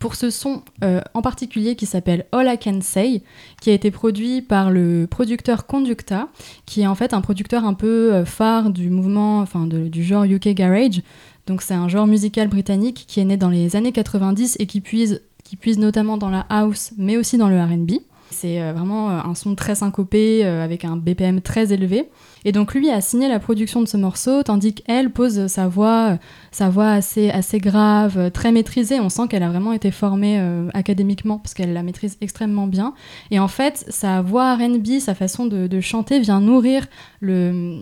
pour 0.00 0.16
ce 0.16 0.28
son 0.28 0.62
euh, 0.82 1.00
en 1.14 1.22
particulier 1.22 1.76
qui 1.76 1.86
s'appelle 1.86 2.26
All 2.32 2.52
I 2.52 2.58
Can 2.58 2.80
Say, 2.80 3.22
qui 3.60 3.70
a 3.70 3.72
été 3.72 3.92
produit 3.92 4.42
par 4.42 4.70
le 4.72 5.06
producteur 5.08 5.66
Conducta, 5.66 6.28
qui 6.66 6.82
est 6.82 6.86
en 6.86 6.96
fait 6.96 7.14
un 7.14 7.20
producteur 7.20 7.64
un 7.64 7.74
peu 7.74 8.24
phare 8.24 8.70
du 8.70 8.90
mouvement, 8.90 9.38
enfin 9.38 9.66
du 9.68 10.02
genre 10.02 10.24
UK 10.24 10.48
Garage. 10.48 11.00
Donc 11.46 11.62
c'est 11.62 11.74
un 11.74 11.88
genre 11.88 12.06
musical 12.06 12.48
britannique 12.48 13.04
qui 13.06 13.20
est 13.20 13.24
né 13.24 13.36
dans 13.36 13.50
les 13.50 13.76
années 13.76 13.92
90 13.92 14.56
et 14.58 14.66
qui 14.66 14.80
puise, 14.80 15.22
qui 15.54 15.60
puise 15.60 15.78
notamment 15.78 16.16
dans 16.16 16.30
la 16.30 16.44
house, 16.48 16.92
mais 16.98 17.16
aussi 17.16 17.38
dans 17.38 17.48
le 17.48 17.62
RB. 17.62 17.92
C'est 18.30 18.60
euh, 18.60 18.72
vraiment 18.72 19.10
euh, 19.10 19.20
un 19.24 19.36
son 19.36 19.54
très 19.54 19.76
syncopé, 19.76 20.44
euh, 20.44 20.64
avec 20.64 20.84
un 20.84 20.96
BPM 20.96 21.40
très 21.40 21.72
élevé. 21.72 22.08
Et 22.44 22.50
donc 22.50 22.74
lui 22.74 22.90
a 22.90 23.00
signé 23.00 23.28
la 23.28 23.38
production 23.38 23.80
de 23.80 23.86
ce 23.86 23.96
morceau, 23.96 24.42
tandis 24.42 24.74
qu'elle 24.74 25.10
pose 25.10 25.46
sa 25.46 25.68
voix, 25.68 26.18
sa 26.50 26.70
voix 26.70 26.90
assez, 26.90 27.30
assez 27.30 27.58
grave, 27.58 28.32
très 28.32 28.50
maîtrisée. 28.50 28.98
On 28.98 29.08
sent 29.08 29.28
qu'elle 29.30 29.44
a 29.44 29.48
vraiment 29.48 29.72
été 29.72 29.92
formée 29.92 30.42
académiquement, 30.74 31.38
parce 31.38 31.54
qu'elle 31.54 31.72
la 31.72 31.82
maîtrise 31.82 32.18
extrêmement 32.20 32.66
bien. 32.66 32.92
Et 33.30 33.38
en 33.38 33.48
fait, 33.48 33.86
sa 33.88 34.20
voix 34.20 34.56
RB, 34.56 34.98
sa 34.98 35.14
façon 35.14 35.46
de, 35.46 35.80
chanter 35.80 36.20
vient 36.20 36.40
nourrir 36.40 36.86
le, 37.20 37.78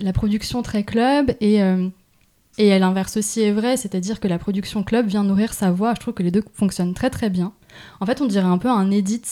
la 0.00 0.12
production 0.12 0.62
très 0.62 0.84
club 0.84 1.32
et... 1.40 1.60
et 2.58 2.78
l'inverse 2.78 3.16
aussi 3.16 3.42
est 3.42 3.52
vrai, 3.52 3.76
c'est-à-dire 3.76 4.20
que 4.20 4.28
la 4.28 4.38
production 4.38 4.82
club 4.82 5.06
vient 5.06 5.24
nourrir 5.24 5.52
sa 5.52 5.70
voix. 5.70 5.94
Je 5.94 6.00
trouve 6.00 6.14
que 6.14 6.22
les 6.22 6.30
deux 6.30 6.42
fonctionnent 6.54 6.94
très 6.94 7.10
très 7.10 7.30
bien. 7.30 7.52
En 8.00 8.06
fait, 8.06 8.20
on 8.20 8.26
dirait 8.26 8.46
un 8.46 8.58
peu 8.58 8.68
un 8.68 8.90
edit 8.90 9.22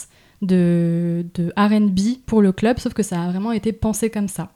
de, 0.43 1.25
de 1.35 1.53
RB 1.57 2.23
pour 2.27 2.43
le 2.43 2.53
club, 2.53 2.79
sauf 2.79 2.93
que 2.93 3.03
ça 3.03 3.23
a 3.23 3.31
vraiment 3.31 3.53
été 3.53 3.73
pensé 3.73 4.11
comme 4.11 4.29
ça. 4.29 4.51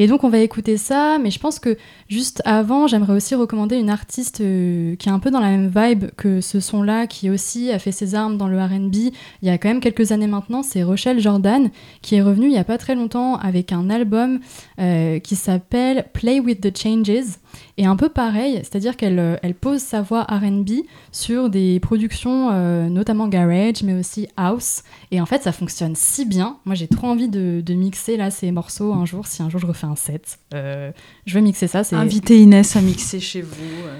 Et 0.00 0.06
donc 0.06 0.22
on 0.22 0.28
va 0.28 0.38
écouter 0.38 0.76
ça, 0.76 1.18
mais 1.20 1.32
je 1.32 1.40
pense 1.40 1.58
que 1.58 1.76
juste 2.08 2.40
avant, 2.44 2.86
j'aimerais 2.86 3.14
aussi 3.14 3.34
recommander 3.34 3.74
une 3.74 3.90
artiste 3.90 4.40
euh, 4.40 4.94
qui 4.94 5.08
est 5.08 5.12
un 5.12 5.18
peu 5.18 5.32
dans 5.32 5.40
la 5.40 5.48
même 5.48 5.72
vibe 5.74 6.12
que 6.16 6.40
ce 6.40 6.60
son-là, 6.60 7.08
qui 7.08 7.30
aussi 7.30 7.72
a 7.72 7.80
fait 7.80 7.90
ses 7.90 8.14
armes 8.14 8.36
dans 8.36 8.46
le 8.46 8.62
RB 8.62 8.94
il 8.94 9.12
y 9.42 9.50
a 9.50 9.58
quand 9.58 9.66
même 9.66 9.80
quelques 9.80 10.12
années 10.12 10.28
maintenant, 10.28 10.62
c'est 10.62 10.84
Rochelle 10.84 11.18
Jordan, 11.18 11.68
qui 12.00 12.14
est 12.14 12.22
revenue 12.22 12.46
il 12.46 12.52
n'y 12.52 12.58
a 12.58 12.64
pas 12.64 12.78
très 12.78 12.94
longtemps 12.94 13.38
avec 13.38 13.72
un 13.72 13.90
album 13.90 14.38
euh, 14.78 15.18
qui 15.18 15.34
s'appelle 15.34 16.06
Play 16.12 16.38
with 16.38 16.60
the 16.60 16.76
Changes. 16.78 17.34
Et 17.80 17.86
un 17.86 17.94
peu 17.94 18.08
pareil, 18.08 18.56
c'est-à-dire 18.56 18.96
qu'elle 18.96 19.20
euh, 19.20 19.36
elle 19.40 19.54
pose 19.54 19.80
sa 19.80 20.02
voix 20.02 20.22
RB 20.24 20.70
sur 21.12 21.48
des 21.48 21.78
productions 21.78 22.50
euh, 22.50 22.88
notamment 22.88 23.28
garage, 23.28 23.84
mais 23.84 23.94
aussi 23.94 24.26
house. 24.36 24.82
Et 25.12 25.20
en 25.20 25.26
fait, 25.26 25.44
ça 25.44 25.52
fonctionne 25.52 25.94
si 25.94 26.24
bien. 26.26 26.56
Moi, 26.64 26.74
j'ai 26.74 26.88
trop 26.88 27.06
envie 27.06 27.28
de, 27.28 27.62
de 27.64 27.74
mixer 27.74 28.16
là 28.16 28.32
ces 28.32 28.50
morceaux 28.50 28.92
un 28.92 29.06
jour, 29.06 29.28
si 29.28 29.42
un 29.44 29.48
jour 29.48 29.60
je 29.60 29.66
refais 29.66 29.86
un 29.86 29.94
set. 29.94 30.40
Euh, 30.54 30.90
je 31.24 31.34
vais 31.34 31.40
mixer 31.40 31.68
ça. 31.68 31.84
c'est- 31.84 31.94
Invitez 31.94 32.38
Inès 32.40 32.74
à 32.74 32.80
mixer 32.80 33.20
chez 33.20 33.42
vous, 33.42 33.54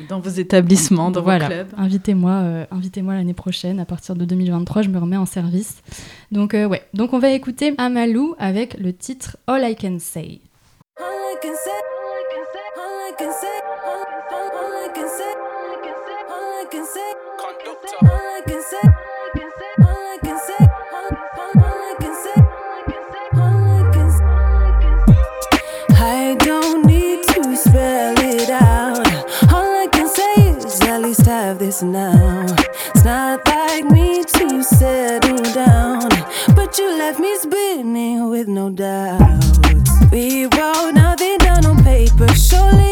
dans 0.08 0.18
vos 0.18 0.28
établissements, 0.30 1.12
dans 1.12 1.22
voilà. 1.22 1.46
vos 1.46 1.54
clubs. 1.54 1.68
Invitez-moi, 1.76 2.32
euh, 2.32 2.66
invitez-moi 2.72 3.14
l'année 3.14 3.32
prochaine. 3.32 3.78
À 3.78 3.84
partir 3.84 4.16
de 4.16 4.24
2023, 4.24 4.82
je 4.82 4.88
me 4.88 4.98
remets 4.98 5.16
en 5.16 5.24
service. 5.26 5.76
Donc 6.32 6.52
euh, 6.54 6.66
ouais. 6.66 6.82
Donc 6.94 7.12
on 7.12 7.20
va 7.20 7.30
écouter 7.30 7.74
Amalou 7.78 8.34
avec 8.40 8.76
le 8.76 8.92
titre 8.92 9.36
All 9.46 9.62
I 9.62 9.76
Can 9.76 9.98
Say. 10.00 10.40
All 10.98 11.04
I 11.06 11.36
can 11.40 11.54
say, 11.54 11.70
all 11.70 12.10
I 12.10 13.14
can 13.14 13.32
say, 13.32 13.46
all 13.46 13.62
I 13.62 13.67
can 16.70 16.84
say, 16.84 17.12
all 17.40 18.08
I 18.10 18.42
can 18.46 18.62
say, 18.62 18.76
all 18.82 18.92
I 19.16 19.20
can 19.32 19.50
say, 19.58 19.74
all 19.80 20.04
I 20.06 20.18
can 20.22 20.38
say, 20.38 20.66
all 20.98 21.80
I 21.80 21.94
can 21.98 22.14
say. 22.14 22.38
I 25.96 26.36
don't 26.40 26.84
need 26.84 27.24
to 27.28 27.56
spell 27.56 28.14
it 28.18 28.50
out. 28.50 29.06
All 29.50 29.82
I 29.82 29.88
can 29.90 30.08
say 30.08 30.34
is 30.66 30.80
at 30.82 31.00
least 31.00 31.24
have 31.24 31.58
this 31.58 31.82
now. 31.82 32.44
It's 32.94 33.04
not 33.04 33.46
like 33.46 33.86
me 33.86 34.24
to 34.24 34.62
settle 34.62 35.38
down, 35.54 36.10
but 36.54 36.76
you 36.76 36.90
left 36.98 37.18
me 37.18 37.34
spinning 37.38 38.28
with 38.28 38.48
no 38.48 38.68
doubt. 38.68 39.40
We 40.12 40.44
wrote 40.46 40.92
nothing 40.92 41.38
down 41.38 41.64
on 41.64 41.82
paper. 41.82 42.28
Surely 42.34 42.87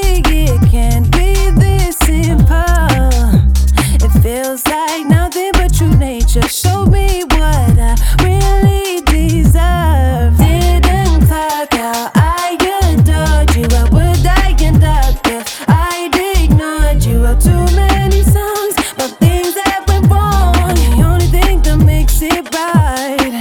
feels 4.27 4.67
like 4.67 5.07
nothing 5.07 5.53
but 5.53 5.73
true 5.73 5.97
nature. 5.97 6.49
Show 6.49 6.85
me 6.87 7.23
what 7.31 7.79
I 7.79 7.95
really 8.25 9.01
deserve. 9.03 10.37
Didn't 10.37 11.29
clock 11.29 11.73
out. 11.75 12.11
I 12.17 12.59
adored 12.91 13.55
you. 13.55 13.69
What 13.75 13.93
would 13.93 14.27
I 14.27 14.53
conduct 14.59 15.29
if 15.29 15.65
I'd 15.69 16.11
ignored 16.43 17.05
you? 17.05 17.23
Wrote 17.23 17.41
too 17.41 17.67
many 17.77 18.23
songs, 18.25 18.75
but 18.99 19.11
things 19.21 19.55
that 19.55 19.85
went 19.87 20.11
wrong. 20.11 20.75
The 20.75 21.05
only 21.05 21.27
thing 21.27 21.63
that 21.63 21.79
makes 21.85 22.21
it 22.21 22.45
right. 22.53 23.35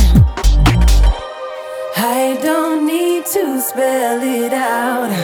I 1.97 2.39
don't 2.43 2.85
need 2.85 3.25
to 3.33 3.59
spell 3.59 4.21
it 4.21 4.53
out. 4.53 5.14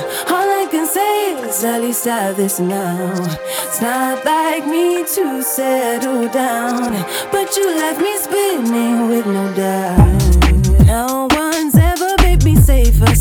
At 1.64 1.82
least 1.82 2.06
have 2.06 2.38
this 2.38 2.60
now. 2.60 3.14
It's 3.68 3.82
not 3.82 4.26
like 4.26 4.66
me 4.66 5.04
to 5.04 5.44
settle 5.44 6.28
down, 6.30 6.92
but 7.32 7.56
you 7.56 7.68
left 7.76 8.02
me 8.02 8.18
spinning 8.18 9.08
with 9.08 9.28
no 9.28 9.54
doubt. 9.54 10.86
No 10.88 11.28
one's 11.32 11.76
ever 11.76 12.16
made 12.24 12.44
me 12.44 12.56
safer, 12.56 13.14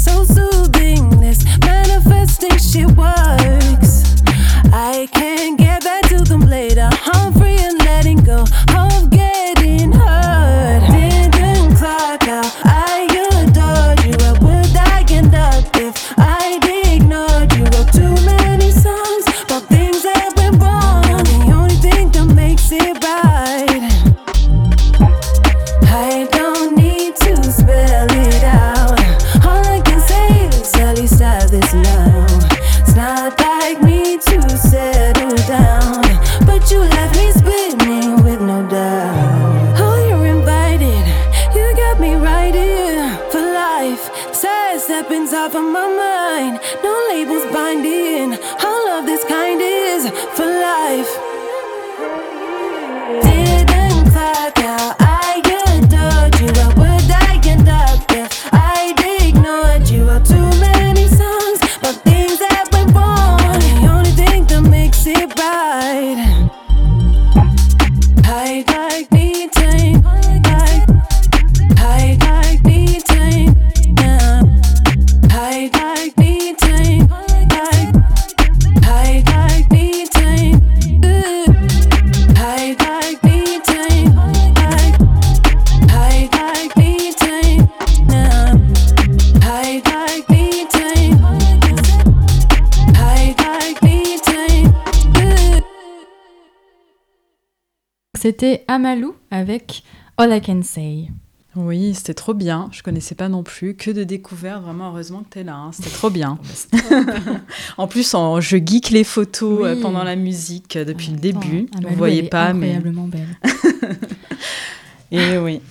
C'était 98.21 98.65
Amalou 98.69 99.15
avec 99.31 99.83
All 100.19 100.31
I 100.37 100.43
Can 100.43 100.61
Say. 100.63 101.09
Oui, 101.57 101.95
c'était 101.95 102.13
trop 102.13 102.35
bien. 102.35 102.69
Je 102.71 102.83
connaissais 102.83 103.15
pas 103.15 103.31
non 103.31 103.43
plus. 103.43 103.75
Que 103.75 103.91
de 103.91 104.05
découvertes. 104.05 104.63
Vraiment, 104.63 104.91
heureusement 104.91 105.21
que 105.23 105.31
tu 105.33 105.39
es 105.39 105.45
là. 105.45 105.55
hein. 105.57 105.71
C'était 105.73 105.89
trop 105.89 106.11
bien. 106.11 106.39
en 107.79 107.87
plus, 107.89 108.13
en- 108.13 108.39
je 108.43 108.59
geek 108.59 108.91
les 108.91 109.05
photos 109.05 109.61
euh, 109.65 109.75
Oui. 109.75 109.81
pendant 109.81 110.05
la 110.05 110.17
musique 110.17 110.77
euh, 110.77 110.85
depuis 110.85 111.13
le 111.13 111.17
début. 111.17 111.67
Vous 111.89 111.97
voyez 111.97 112.19
elle 112.19 112.25
est 112.27 112.29
pas, 112.29 112.53
mais. 112.53 112.75
incroyablement 112.75 113.09
belle. 113.09 113.39
Et 115.11 115.39
oui. 115.39 115.63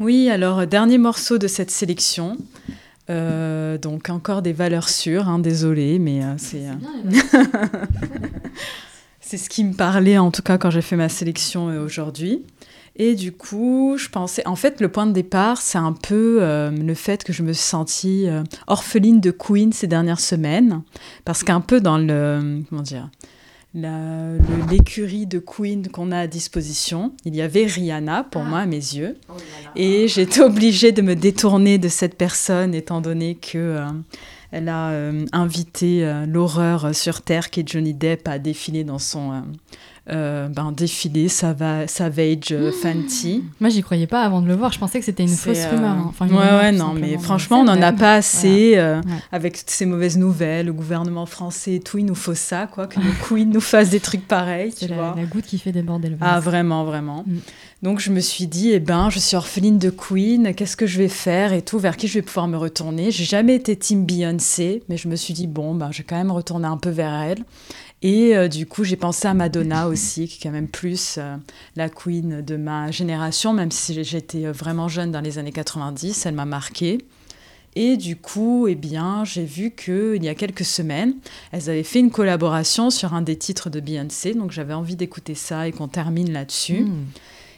Oui, 0.00 0.30
alors, 0.30 0.66
dernier 0.66 0.96
morceau 0.96 1.36
de 1.36 1.46
cette 1.46 1.70
sélection. 1.70 2.38
Euh, 3.10 3.76
donc, 3.76 4.08
encore 4.08 4.40
des 4.40 4.54
valeurs 4.54 4.88
sûres. 4.88 5.28
Hein, 5.28 5.40
désolée, 5.40 5.98
mais 5.98 6.24
euh, 6.24 6.34
c'est. 6.38 6.64
C'est 9.34 9.46
ce 9.46 9.50
qui 9.50 9.64
me 9.64 9.72
parlait 9.72 10.16
en 10.16 10.30
tout 10.30 10.42
cas 10.42 10.58
quand 10.58 10.70
j'ai 10.70 10.80
fait 10.80 10.94
ma 10.94 11.08
sélection 11.08 11.68
euh, 11.68 11.84
aujourd'hui. 11.84 12.44
Et 12.94 13.16
du 13.16 13.32
coup, 13.32 13.96
je 13.98 14.08
pensais, 14.08 14.46
en 14.46 14.54
fait, 14.54 14.80
le 14.80 14.88
point 14.88 15.06
de 15.06 15.12
départ, 15.12 15.60
c'est 15.60 15.76
un 15.76 15.92
peu 15.92 16.38
euh, 16.40 16.70
le 16.70 16.94
fait 16.94 17.24
que 17.24 17.32
je 17.32 17.42
me 17.42 17.52
suis 17.52 17.64
sentie 17.64 18.28
euh, 18.28 18.44
orpheline 18.68 19.20
de 19.20 19.32
Queen 19.32 19.72
ces 19.72 19.88
dernières 19.88 20.20
semaines, 20.20 20.82
parce 21.24 21.42
qu'un 21.42 21.60
peu 21.60 21.80
dans 21.80 21.98
le, 21.98 22.62
comment 22.70 22.82
dire, 22.82 23.10
l'écurie 23.74 25.26
de 25.26 25.40
Queen 25.40 25.88
qu'on 25.88 26.12
a 26.12 26.18
à 26.20 26.26
disposition, 26.28 27.12
il 27.24 27.34
y 27.34 27.42
avait 27.42 27.66
Rihanna 27.66 28.24
pour 28.30 28.44
moi 28.44 28.60
à 28.60 28.66
mes 28.66 28.76
yeux, 28.76 29.16
et 29.74 30.06
j'étais 30.06 30.42
obligée 30.42 30.92
de 30.92 31.02
me 31.02 31.16
détourner 31.16 31.78
de 31.78 31.88
cette 31.88 32.16
personne 32.16 32.72
étant 32.72 33.00
donné 33.00 33.34
que 33.34 33.58
euh, 33.58 33.86
elle 34.54 34.68
a 34.68 34.90
euh, 34.90 35.26
invité 35.32 36.04
euh, 36.04 36.26
l'horreur 36.26 36.94
sur 36.94 37.22
Terre 37.22 37.50
qui 37.50 37.60
est 37.60 37.68
Johnny 37.68 37.92
Depp 37.92 38.28
à 38.28 38.38
défiler 38.38 38.84
dans 38.84 39.00
son 39.00 39.42
euh, 40.10 40.48
ben, 40.48 40.70
défilé 40.72 41.28
Sava- 41.28 41.86
Savage 41.88 42.48
euh, 42.52 42.70
Fenty. 42.72 43.42
Moi, 43.60 43.70
j'y 43.70 43.82
croyais 43.82 44.06
pas 44.06 44.22
avant 44.22 44.42
de 44.42 44.46
le 44.48 44.54
voir. 44.54 44.70
Je 44.72 44.78
pensais 44.78 44.98
que 44.98 45.04
c'était 45.04 45.22
une 45.22 45.28
fausse 45.30 45.64
euh, 45.64 45.70
rumeur. 45.76 45.90
hein. 45.92 46.06
Enfin, 46.08 46.26
une 46.26 46.32
ouais, 46.34 46.38
rumeur, 46.40 46.60
ouais, 46.60 46.72
non, 46.72 46.92
mais 46.92 47.16
franchement, 47.18 47.60
on 47.60 47.64
n'en 47.64 47.80
a 47.80 47.92
pas 47.92 48.16
assez 48.16 48.74
euh, 48.76 49.00
Ouais. 49.00 49.12
avec 49.32 49.56
toutes 49.58 49.70
ces 49.70 49.86
mauvaises 49.86 50.18
nouvelles. 50.18 50.66
Le 50.66 50.72
gouvernement 50.74 51.24
français 51.26 51.76
et 51.76 51.80
tout, 51.80 51.98
il 51.98 52.04
nous 52.04 52.14
faut 52.14 52.34
ça, 52.34 52.66
quoi, 52.66 52.86
que 52.86 53.00
nos 53.00 53.12
queens 53.28 53.46
nous 53.50 53.60
fassent 53.60 53.90
des 53.90 54.00
trucs 54.00 54.28
pareils, 54.28 54.72
C'est 54.76 54.88
la, 54.88 54.96
vois. 54.96 55.14
la 55.16 55.24
goutte 55.24 55.46
qui 55.46 55.58
fait 55.58 55.72
déborder 55.72 56.08
le 56.10 56.16
vase. 56.16 56.28
Ah, 56.32 56.40
vraiment, 56.40 56.84
vraiment. 56.84 57.24
Mm. 57.26 57.36
Donc, 57.82 58.00
je 58.00 58.10
me 58.10 58.20
suis 58.20 58.46
dit, 58.46 58.70
eh 58.72 58.80
ben, 58.80 59.10
je 59.10 59.18
suis 59.18 59.36
orpheline 59.36 59.78
de 59.78 59.90
Queen, 59.90 60.54
qu'est-ce 60.54 60.76
que 60.76 60.86
je 60.86 60.98
vais 60.98 61.08
faire 61.08 61.52
et 61.52 61.60
tout, 61.62 61.78
vers 61.78 61.96
qui 61.96 62.08
je 62.08 62.14
vais 62.14 62.22
pouvoir 62.22 62.46
me 62.48 62.56
retourner. 62.56 63.10
J'ai 63.10 63.24
jamais 63.24 63.54
été 63.56 63.76
team 63.76 64.04
Beyoncé, 64.06 64.82
mais 64.88 64.96
je 64.96 65.08
me 65.08 65.16
suis 65.16 65.34
dit, 65.34 65.46
bon, 65.46 65.74
ben, 65.74 65.90
je 65.92 65.98
vais 65.98 66.04
quand 66.04 66.16
même 66.16 66.30
retourner 66.30 66.66
un 66.66 66.76
peu 66.78 66.88
vers 66.90 67.14
elle. 67.14 67.44
Et 68.04 68.36
euh, 68.36 68.48
du 68.48 68.66
coup, 68.66 68.84
j'ai 68.84 68.96
pensé 68.96 69.26
à 69.26 69.32
Madonna 69.32 69.88
aussi, 69.88 70.28
qui 70.28 70.36
est 70.36 70.42
quand 70.42 70.52
même 70.52 70.68
plus 70.68 71.16
euh, 71.16 71.36
la 71.74 71.88
queen 71.88 72.42
de 72.42 72.56
ma 72.56 72.90
génération, 72.90 73.54
même 73.54 73.70
si 73.70 74.04
j'étais 74.04 74.44
euh, 74.44 74.52
vraiment 74.52 74.88
jeune 74.88 75.10
dans 75.10 75.22
les 75.22 75.38
années 75.38 75.52
90, 75.52 76.26
elle 76.26 76.34
m'a 76.34 76.44
marquée. 76.44 76.98
Et 77.76 77.96
du 77.96 78.16
coup, 78.16 78.66
eh 78.68 78.74
bien, 78.74 79.24
j'ai 79.24 79.46
vu 79.46 79.70
qu'il 79.70 80.22
y 80.22 80.28
a 80.28 80.34
quelques 80.34 80.66
semaines, 80.66 81.14
elles 81.50 81.70
avaient 81.70 81.82
fait 81.82 81.98
une 81.98 82.10
collaboration 82.10 82.90
sur 82.90 83.14
un 83.14 83.22
des 83.22 83.36
titres 83.36 83.70
de 83.70 83.80
Beyoncé, 83.80 84.34
donc 84.34 84.52
j'avais 84.52 84.74
envie 84.74 84.96
d'écouter 84.96 85.34
ça 85.34 85.66
et 85.66 85.72
qu'on 85.72 85.88
termine 85.88 86.30
là-dessus. 86.30 86.82
Mm. 86.82 87.06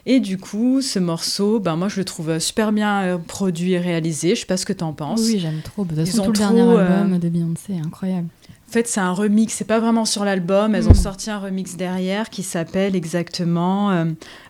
Et 0.08 0.20
du 0.20 0.38
coup, 0.38 0.80
ce 0.80 1.00
morceau, 1.00 1.58
ben 1.58 1.74
moi 1.74 1.88
je 1.88 1.96
le 1.96 2.04
trouve 2.04 2.38
super 2.38 2.70
bien 2.70 3.20
produit 3.26 3.72
et 3.72 3.78
réalisé. 3.80 4.36
Je 4.36 4.40
sais 4.40 4.46
pas 4.46 4.56
ce 4.56 4.64
que 4.64 4.72
tu 4.72 4.84
en 4.84 4.92
penses. 4.92 5.20
Oui, 5.20 5.40
j'aime 5.40 5.60
trop. 5.62 5.84
De 5.84 5.96
toute 5.96 6.06
façon, 6.06 6.22
tout 6.22 6.32
le 6.32 6.38
dernier 6.38 6.60
euh, 6.60 7.02
album 7.02 7.18
de 7.18 7.28
Beyoncé 7.28 7.76
incroyable. 7.84 8.28
En 8.76 8.78
fait, 8.80 8.88
c'est 8.88 9.00
un 9.00 9.12
remix, 9.14 9.54
c'est 9.54 9.64
pas 9.64 9.80
vraiment 9.80 10.04
sur 10.04 10.22
l'album. 10.26 10.74
Elles 10.74 10.84
Mm. 10.84 10.90
ont 10.90 10.94
sorti 10.94 11.30
un 11.30 11.38
remix 11.38 11.76
derrière 11.78 12.28
qui 12.28 12.42
s'appelle 12.42 12.94
exactement 12.94 14.04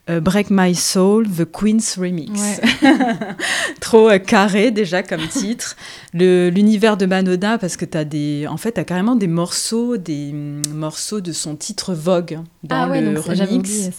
euh, 0.09 0.21
Break 0.21 0.49
My 0.51 0.75
Soul, 0.75 1.29
The 1.29 1.45
Queen's 1.45 1.99
Remix. 1.99 2.61
Trop 3.81 4.09
euh, 4.09 4.19
carré 4.19 4.71
déjà 4.71 5.03
comme 5.03 5.27
titre. 5.29 5.77
L'univers 6.15 6.97
de 6.97 7.07
Madonna, 7.07 7.59
parce 7.59 7.77
que 7.77 7.85
tu 7.85 7.99
as 7.99 8.05
des. 8.05 8.47
En 8.49 8.57
fait, 8.57 8.73
tu 8.73 8.81
as 8.81 8.85
carrément 8.85 9.17
des 9.17 9.27
morceaux, 9.27 9.97
des 9.97 10.31
hum, 10.33 10.63
morceaux 10.73 11.21
de 11.21 11.33
son 11.33 11.57
titre 11.57 11.93
Vogue 11.95 12.39
dans 12.63 12.77
ah 12.77 12.89
ouais, 12.89 13.01
le 13.01 13.15
donc 13.15 13.25
remix. 13.25 13.91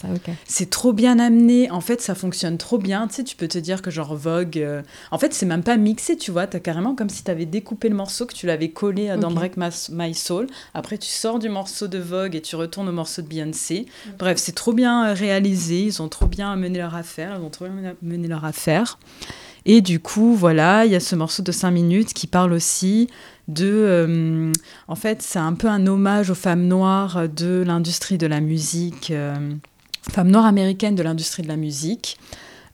C'est 0.46 0.70
trop 0.70 0.92
bien 0.92 1.18
amené. 1.18 1.70
En 1.70 1.80
fait, 1.80 2.00
ça 2.00 2.14
fonctionne 2.14 2.58
trop 2.58 2.78
bien. 2.78 3.06
Tu 3.08 3.16
sais, 3.16 3.24
tu 3.24 3.36
peux 3.36 3.48
te 3.48 3.58
dire 3.58 3.82
que 3.82 3.90
genre 3.90 4.16
Vogue. 4.16 4.58
euh, 4.58 4.82
En 5.10 5.18
fait, 5.18 5.34
c'est 5.34 5.46
même 5.46 5.62
pas 5.62 5.76
mixé, 5.76 6.16
tu 6.16 6.30
vois. 6.30 6.46
T'as 6.46 6.60
carrément 6.60 6.94
comme 6.94 7.08
si 7.08 7.22
t'avais 7.22 7.46
découpé 7.46 7.88
le 7.88 7.96
morceau, 7.96 8.26
que 8.26 8.34
tu 8.34 8.46
l'avais 8.46 8.70
collé 8.70 9.14
dans. 9.18 9.28
Break 9.30 9.56
My, 9.56 9.68
My 9.92 10.14
Soul. 10.14 10.46
Après, 10.74 10.98
tu 10.98 11.08
sors 11.08 11.38
du 11.38 11.48
morceau 11.48 11.86
de 11.86 11.98
Vogue 11.98 12.34
et 12.34 12.40
tu 12.40 12.56
retournes 12.56 12.88
au 12.88 12.92
morceau 12.92 13.22
de 13.22 13.28
Beyoncé. 13.28 13.86
Bref, 14.18 14.38
c'est 14.38 14.54
trop 14.54 14.72
bien 14.72 15.12
réalisé. 15.12 15.82
Ils 15.82 15.97
trop 16.06 16.26
bien 16.26 16.54
mené 16.54 16.78
leur 16.78 16.94
affaire. 16.94 17.36
Ils 17.36 17.44
ont 17.44 17.50
trop 17.50 17.66
bien 17.66 17.96
mené 18.02 18.28
leur 18.28 18.44
affaire. 18.44 19.00
Et 19.66 19.80
du 19.80 19.98
coup, 19.98 20.36
voilà, 20.36 20.86
il 20.86 20.92
y 20.92 20.94
a 20.94 21.00
ce 21.00 21.16
morceau 21.16 21.42
de 21.42 21.50
5 21.50 21.72
minutes 21.72 22.14
qui 22.14 22.28
parle 22.28 22.52
aussi 22.52 23.08
de... 23.48 23.66
euh, 23.66 24.52
en 24.86 24.94
fait, 24.94 25.20
c'est 25.22 25.40
un 25.40 25.54
peu 25.54 25.66
un 25.66 25.86
hommage 25.88 26.30
aux 26.30 26.36
femmes 26.36 26.68
noires 26.68 27.28
de 27.28 27.64
l'industrie 27.66 28.18
de 28.18 28.28
la 28.28 28.40
musique, 28.40 29.10
euh, 29.10 29.34
femmes 30.10 30.30
noires 30.30 30.46
américaines 30.46 30.94
de 30.94 31.02
l'industrie 31.02 31.42
de 31.42 31.48
la 31.48 31.56
musique. 31.56 32.18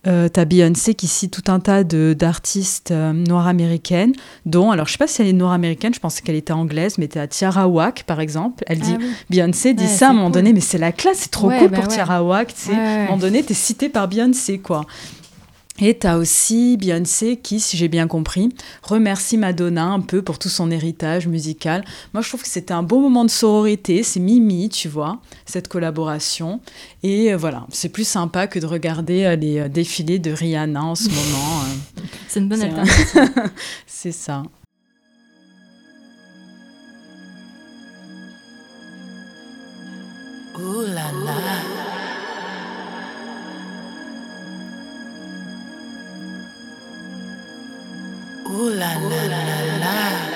Euh, 0.07 0.28
T'as 0.28 0.44
Beyoncé 0.44 0.94
qui 0.94 1.07
cite 1.07 1.30
tout 1.32 1.50
un 1.50 1.61
tas 1.61 1.82
de- 1.84 2.14
d'artistes 2.18 2.90
euh, 2.90 3.12
noires 3.12 3.46
américaines, 3.46 4.12
dont, 4.44 4.70
alors 4.70 4.86
je 4.86 4.92
sais 4.92 4.98
pas 4.98 5.07
si 5.07 5.22
elle 5.22 5.28
est 5.28 5.32
noire 5.32 5.52
américaine, 5.52 5.94
je 5.94 6.00
pensais 6.00 6.20
qu'elle 6.22 6.34
était 6.36 6.52
anglaise, 6.52 6.98
mais 6.98 7.09
t'as 7.09 7.26
Tiara 7.26 7.68
Wack 7.68 8.05
par 8.05 8.20
exemple. 8.20 8.64
Elle 8.66 8.80
dit, 8.80 8.92
Ah 8.94 8.98
oui. 9.00 9.07
Beyoncé 9.30 9.72
dit 9.74 9.86
ça 9.86 10.09
à 10.09 10.11
un 10.11 10.12
moment 10.12 10.26
cool. 10.26 10.32
donné, 10.34 10.52
mais 10.52 10.61
c'est 10.61 10.78
la 10.78 10.92
classe, 10.92 11.18
c'est 11.20 11.30
trop 11.30 11.48
Ouais, 11.48 11.59
cool 11.59 11.68
bah 11.68 11.76
pour 11.78 11.88
ouais. 11.88 11.94
Tiara 11.94 12.22
Wack, 12.22 12.55
tu 12.55 12.61
sais. 12.70 12.74
À 12.74 12.76
un 12.76 13.05
moment 13.07 13.16
donné, 13.18 13.42
t'es 13.42 13.55
cité 13.55 13.88
par 13.88 14.07
Beyoncé, 14.09 14.59
quoi. 14.59 14.84
Et 15.80 15.98
t'as 15.98 16.18
aussi 16.18 16.76
Beyoncé 16.76 17.36
qui, 17.36 17.58
si 17.58 17.76
j'ai 17.76 17.88
bien 17.88 18.06
compris, 18.06 18.50
remercie 18.82 19.36
Madonna 19.36 19.86
un 19.86 20.00
peu 20.00 20.22
pour 20.22 20.38
tout 20.38 20.48
son 20.48 20.70
héritage 20.70 21.26
musical. 21.26 21.84
Moi, 22.12 22.22
je 22.22 22.28
trouve 22.28 22.42
que 22.42 22.48
c'était 22.48 22.74
un 22.74 22.84
beau 22.84 23.00
moment 23.00 23.24
de 23.24 23.30
sororité, 23.30 24.04
c'est 24.04 24.20
Mimi, 24.20 24.68
tu 24.68 24.88
vois, 24.88 25.20
cette 25.46 25.66
collaboration. 25.66 26.60
Et 27.02 27.32
euh, 27.32 27.36
voilà, 27.36 27.66
c'est 27.70 27.88
plus 27.88 28.06
sympa 28.06 28.46
que 28.46 28.60
de 28.60 28.66
regarder 28.66 29.24
euh, 29.24 29.34
les 29.34 29.58
euh, 29.58 29.68
défilés 29.68 30.20
de 30.20 30.30
Rihanna 30.30 30.84
en 30.84 30.94
ce 30.94 31.08
moment. 31.08 31.64
C'est 32.28 32.40
une 32.40 32.48
bonne 32.48 32.62
alternative. 32.62 33.30
c'est 33.86 34.10
ça. 34.10 34.42
Ooh 40.58 40.82
la 40.82 41.12
la. 41.24 41.84
Ooh 48.47 48.68
la 48.68 48.92
la 48.95 49.22
la 49.24 49.38
la. 49.38 49.80
La 49.80 50.34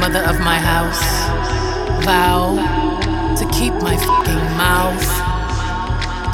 mother 0.00 0.24
of 0.24 0.40
my 0.40 0.58
house, 0.58 1.02
vow 2.02 2.56
to 3.36 3.44
keep 3.50 3.74
my 3.82 3.94
fucking 3.94 4.44
mouth 4.56 5.04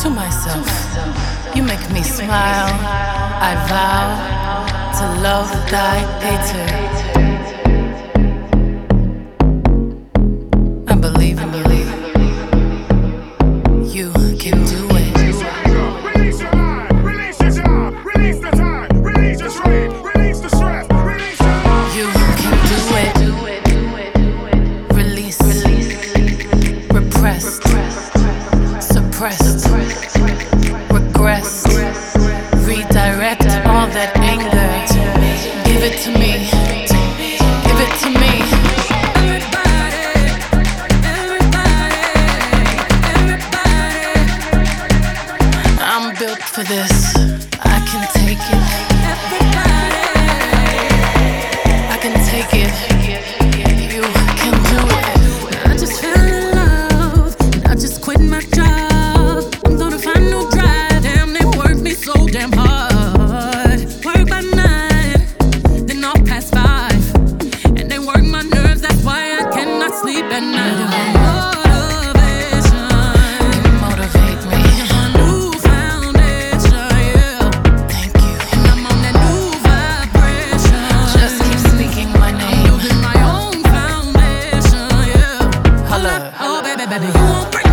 to 0.01 0.09
myself 0.11 1.44
you 1.55 1.63
make 1.63 1.89
me 1.93 2.03
smile. 2.03 2.75
I 3.41 3.55
vow 3.69 4.07
to 4.99 5.21
love 5.23 5.51
thy 5.71 5.99
haters. 6.21 6.84
baby. 86.87 87.07
You 87.07 87.64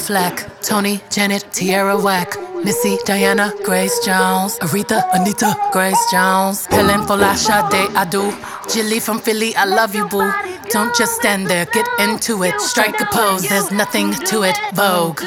Flack, 0.00 0.62
Tony, 0.62 1.00
Janet, 1.10 1.44
Tierra 1.52 1.96
Whack, 1.96 2.36
Missy, 2.64 2.96
Diana, 3.04 3.52
Grace 3.64 3.98
Jones, 4.04 4.58
Aretha, 4.60 5.04
Anita, 5.12 5.54
Grace 5.72 6.04
Jones, 6.10 6.66
Helen 6.66 7.02
Folasha, 7.06 7.68
Day 7.70 7.86
Adu, 7.94 8.32
Jilly 8.72 9.00
from 9.00 9.18
Philly, 9.18 9.54
I 9.56 9.64
love 9.64 9.94
you, 9.94 10.06
boo. 10.08 10.30
Don't 10.70 10.94
just 10.96 11.16
stand 11.16 11.46
there, 11.46 11.66
get 11.66 11.86
into 11.98 12.42
it. 12.44 12.60
Strike 12.60 13.00
a 13.00 13.06
pose, 13.06 13.48
there's 13.48 13.70
nothing 13.70 14.12
to 14.12 14.42
it. 14.42 14.56
Vogue. 14.74 15.20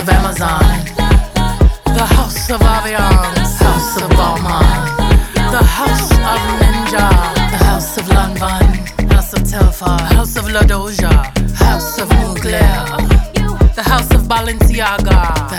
of 0.00 0.08
Amazon, 0.08 0.60
the 1.84 2.06
house 2.16 2.48
of 2.50 2.60
Avion, 2.60 3.36
house 3.58 3.96
of 4.00 4.08
Balmain, 4.12 4.96
the 5.52 5.62
house 5.62 6.10
of 6.12 6.40
Ninja, 6.60 7.08
the 7.52 7.64
house 7.66 7.98
of 7.98 8.04
Lanvin, 8.06 9.12
house 9.12 9.32
of 9.34 9.40
Telfar, 9.40 10.00
house 10.14 10.36
of 10.36 10.44
Ladoja, 10.44 11.12
house 11.54 11.98
of 11.98 12.08
Mugler, 12.08 13.74
the 13.74 13.82
house 13.82 14.10
of 14.14 14.22
Balenciaga. 14.22 15.49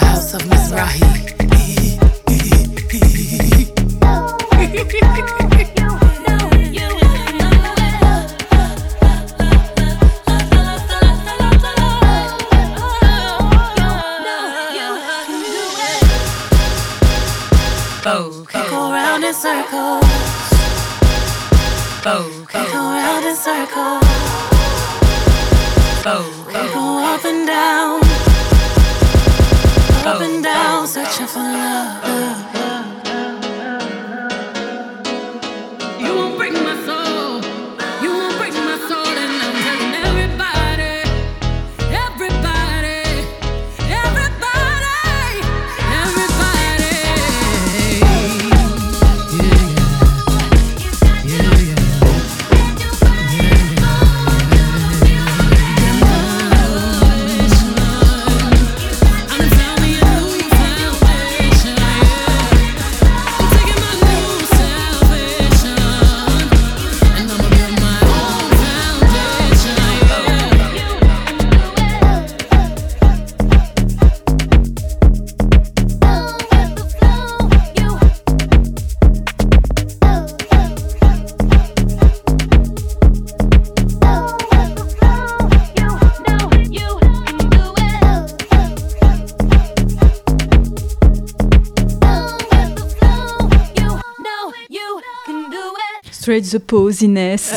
The 96.51 96.59
posiness 96.59 97.55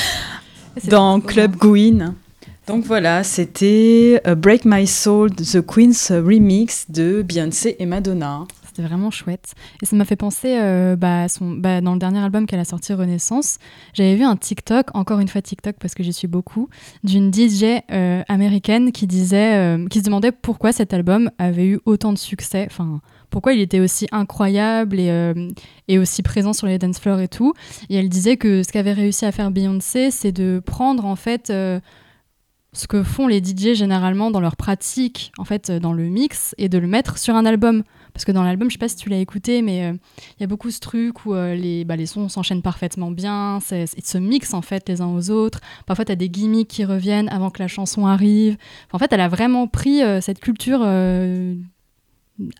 C'est 0.76 0.90
dans 0.90 1.20
Club 1.20 1.56
Gwyn. 1.56 2.14
Donc 2.66 2.84
voilà, 2.84 3.24
c'était 3.24 4.20
euh, 4.26 4.34
Break 4.34 4.64
My 4.64 4.86
Soul, 4.86 5.30
The 5.32 5.60
Queen's 5.60 6.10
Remix 6.10 6.86
de 6.90 7.22
Beyoncé 7.22 7.76
et 7.78 7.86
Madonna. 7.86 8.46
C'était 8.70 8.82
vraiment 8.82 9.10
chouette. 9.10 9.54
Et 9.82 9.86
ça 9.86 9.96
m'a 9.96 10.04
fait 10.04 10.14
penser, 10.14 10.56
euh, 10.56 10.94
bah, 10.94 11.28
son, 11.28 11.50
bah, 11.50 11.80
dans 11.80 11.92
le 11.92 11.98
dernier 11.98 12.20
album 12.20 12.46
qu'elle 12.46 12.60
a 12.60 12.64
sorti, 12.64 12.92
Renaissance, 12.92 13.58
j'avais 13.94 14.14
vu 14.14 14.22
un 14.22 14.36
TikTok, 14.36 14.94
encore 14.94 15.18
une 15.18 15.26
fois 15.26 15.42
TikTok 15.42 15.74
parce 15.80 15.94
que 15.94 16.04
j'y 16.04 16.12
suis 16.12 16.28
beaucoup, 16.28 16.68
d'une 17.02 17.32
DJ 17.32 17.82
euh, 17.90 18.22
américaine 18.28 18.92
qui 18.92 19.08
disait, 19.08 19.56
euh, 19.56 19.88
qui 19.88 19.98
se 19.98 20.04
demandait 20.04 20.30
pourquoi 20.30 20.72
cet 20.72 20.94
album 20.94 21.30
avait 21.38 21.66
eu 21.66 21.80
autant 21.84 22.12
de 22.12 22.18
succès. 22.18 22.68
Enfin, 22.70 23.00
pourquoi 23.30 23.52
il 23.52 23.60
était 23.60 23.80
aussi 23.80 24.06
incroyable 24.12 24.98
et, 24.98 25.10
euh, 25.10 25.48
et 25.88 25.98
aussi 25.98 26.22
présent 26.22 26.52
sur 26.52 26.66
les 26.66 26.78
dance 26.78 26.98
floors 26.98 27.20
et 27.20 27.28
tout. 27.28 27.54
Et 27.88 27.96
elle 27.96 28.08
disait 28.08 28.36
que 28.36 28.62
ce 28.62 28.72
qu'avait 28.72 28.92
réussi 28.92 29.24
à 29.24 29.32
faire 29.32 29.50
Beyoncé, 29.50 30.10
c'est 30.10 30.32
de 30.32 30.60
prendre 30.64 31.04
en 31.06 31.16
fait 31.16 31.50
euh, 31.50 31.80
ce 32.72 32.86
que 32.86 33.02
font 33.02 33.26
les 33.26 33.38
DJ 33.38 33.74
généralement 33.74 34.30
dans 34.30 34.40
leur 34.40 34.56
pratique, 34.56 35.32
en 35.38 35.44
fait, 35.44 35.70
euh, 35.70 35.78
dans 35.78 35.92
le 35.92 36.04
mix, 36.04 36.54
et 36.58 36.68
de 36.68 36.78
le 36.78 36.86
mettre 36.86 37.18
sur 37.18 37.34
un 37.34 37.46
album. 37.46 37.84
Parce 38.12 38.24
que 38.24 38.32
dans 38.32 38.42
l'album, 38.42 38.68
je 38.68 38.74
sais 38.74 38.78
pas 38.78 38.88
si 38.88 38.96
tu 38.96 39.08
l'as 39.08 39.18
écouté, 39.18 39.62
mais 39.62 39.94
il 40.36 40.40
y 40.40 40.42
a 40.42 40.48
beaucoup 40.48 40.72
ce 40.72 40.80
truc 40.80 41.24
où 41.26 41.32
les, 41.32 41.84
bah, 41.84 41.94
les 41.94 42.06
sons 42.06 42.28
s'enchaînent 42.28 42.60
parfaitement 42.60 43.12
bien, 43.12 43.60
ils 43.70 43.86
se 44.04 44.18
mixent 44.18 44.52
en 44.52 44.62
fait 44.62 44.88
les 44.88 45.00
uns 45.00 45.06
aux 45.06 45.30
autres. 45.30 45.60
Parfois, 45.86 46.04
tu 46.04 46.10
as 46.10 46.16
des 46.16 46.28
gimmicks 46.28 46.66
qui 46.66 46.84
reviennent 46.84 47.28
avant 47.28 47.50
que 47.50 47.62
la 47.62 47.68
chanson 47.68 48.06
arrive. 48.06 48.56
En 48.92 48.98
fait, 48.98 49.12
elle 49.12 49.20
a 49.20 49.28
vraiment 49.28 49.68
pris 49.68 50.00
cette 50.20 50.40
culture 50.40 50.80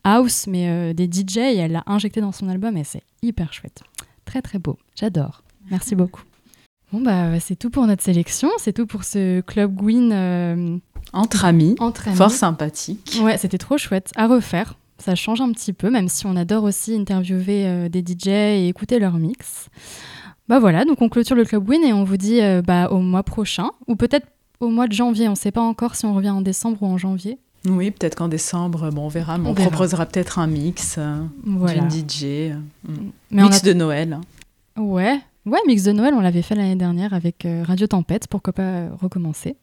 house, 0.05 0.47
mais 0.47 0.68
euh, 0.68 0.93
des 0.93 1.05
DJ, 1.07 1.39
et 1.39 1.57
elle 1.57 1.72
l'a 1.72 1.83
injectée 1.87 2.20
dans 2.20 2.33
son 2.33 2.49
album, 2.49 2.76
et 2.76 2.85
c'est 2.85 3.03
hyper 3.22 3.53
chouette. 3.53 3.83
Très 4.24 4.43
très 4.43 4.59
beau, 4.59 4.78
j'adore. 4.99 5.43
Merci 5.70 5.95
beaucoup. 5.95 6.22
Bon, 6.93 7.01
bah, 7.01 7.39
c'est 7.39 7.57
tout 7.57 7.70
pour 7.70 7.87
notre 7.87 8.03
sélection, 8.03 8.51
c'est 8.59 8.72
tout 8.72 8.87
pour 8.87 9.05
ce 9.05 9.41
Club 9.43 9.74
Gwyn 9.76 10.11
euh, 10.12 10.76
Entre 11.12 11.45
amis, 11.45 11.76
entre 11.78 12.09
amis. 12.09 12.16
fort 12.16 12.31
sympathique. 12.33 13.18
Ouais, 13.22 13.39
c'était 13.39 13.59
trop 13.59 13.78
chouette. 13.78 14.11
À 14.16 14.26
refaire. 14.26 14.74
Ça 14.99 15.14
change 15.14 15.41
un 15.41 15.51
petit 15.53 15.72
peu, 15.72 15.89
même 15.89 16.09
si 16.09 16.26
on 16.26 16.37
adore 16.37 16.64
aussi 16.64 16.95
interviewer 16.95 17.66
euh, 17.66 17.89
des 17.89 18.01
DJ 18.01 18.28
et 18.28 18.68
écouter 18.68 18.99
leur 18.99 19.14
mix. 19.14 19.68
Bah 20.49 20.59
voilà, 20.59 20.85
donc 20.85 21.01
on 21.01 21.09
clôture 21.09 21.37
le 21.37 21.45
Club 21.45 21.68
Win 21.68 21.85
et 21.85 21.93
on 21.93 22.03
vous 22.03 22.16
dit 22.16 22.41
euh, 22.41 22.61
bah, 22.61 22.89
au 22.91 22.99
mois 22.99 23.22
prochain, 23.22 23.70
ou 23.87 23.95
peut-être 23.95 24.26
au 24.59 24.68
mois 24.68 24.89
de 24.89 24.93
janvier. 24.93 25.28
On 25.28 25.33
ne 25.33 25.37
sait 25.37 25.53
pas 25.53 25.62
encore 25.62 25.95
si 25.95 26.07
on 26.07 26.14
revient 26.14 26.31
en 26.31 26.43
décembre 26.43 26.83
ou 26.83 26.87
en 26.87 26.99
janvier. 26.99 27.39
Oui, 27.66 27.90
peut-être 27.90 28.14
qu'en 28.14 28.28
décembre, 28.28 28.90
bon, 28.90 29.02
on 29.04 29.08
verra, 29.08 29.36
mais 29.36 29.46
On 29.46 29.50
on, 29.50 29.54
verra. 29.54 29.68
proposera 29.70 30.06
peut-être 30.06 30.38
un 30.38 30.46
mix 30.46 30.96
euh, 30.98 31.22
Voilà. 31.44 31.82
d'une 31.82 31.90
DJ. 32.08 32.22
euh, 32.24 32.54
mm. 32.88 33.11
Mais 33.32 33.42
mix 33.42 33.58
a- 33.58 33.66
de 33.66 33.72
Noël. 33.74 34.18
Ouais. 34.78 35.18
Ouais, 35.46 35.58
mix 35.66 35.82
de 35.84 35.92
Noël, 35.92 36.12
on 36.14 36.20
l'avait 36.20 36.42
fait 36.42 36.54
l'année 36.54 36.76
dernière 36.76 37.12
avec 37.14 37.44
euh, 37.46 37.62
Radio 37.66 37.86
Tempête, 37.86 38.28
pourquoi 38.28 38.52
pas 38.52 38.62
euh, 38.62 38.88
recommencer. 39.00 39.56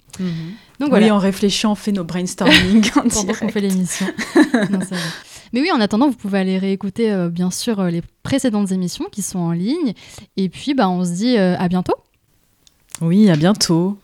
Donc 0.80 0.90
voilà. 0.90 1.06
Oui, 1.08 1.12
on 1.12 1.18
réfléchit, 1.20 1.66
on 1.68 1.76
fait 1.76 1.92
nos 1.92 2.04
brainstorming 2.04 2.84
en 2.96 3.08
pendant 3.08 3.34
qu'on 3.34 3.50
fait 3.50 3.62
l'émission. 3.62 4.08
Mais 5.54 5.62
oui, 5.62 5.72
en 5.72 5.80
attendant, 5.80 6.10
vous 6.10 6.16
pouvez 6.18 6.40
aller 6.40 6.58
réécouter 6.58 7.12
euh, 7.12 7.30
bien 7.30 7.52
sûr 7.52 7.82
les 7.86 8.02
précédentes 8.24 8.72
émissions 8.72 9.06
qui 9.12 9.22
sont 9.22 9.40
en 9.40 9.52
ligne. 9.52 9.94
Et 10.36 10.50
puis, 10.50 10.74
bah, 10.74 10.90
on 10.90 11.06
se 11.06 11.12
dit 11.12 11.38
à 11.38 11.68
bientôt. 11.68 11.96
Oui, 13.02 13.30
à 13.30 13.36
bientôt. 13.36 13.98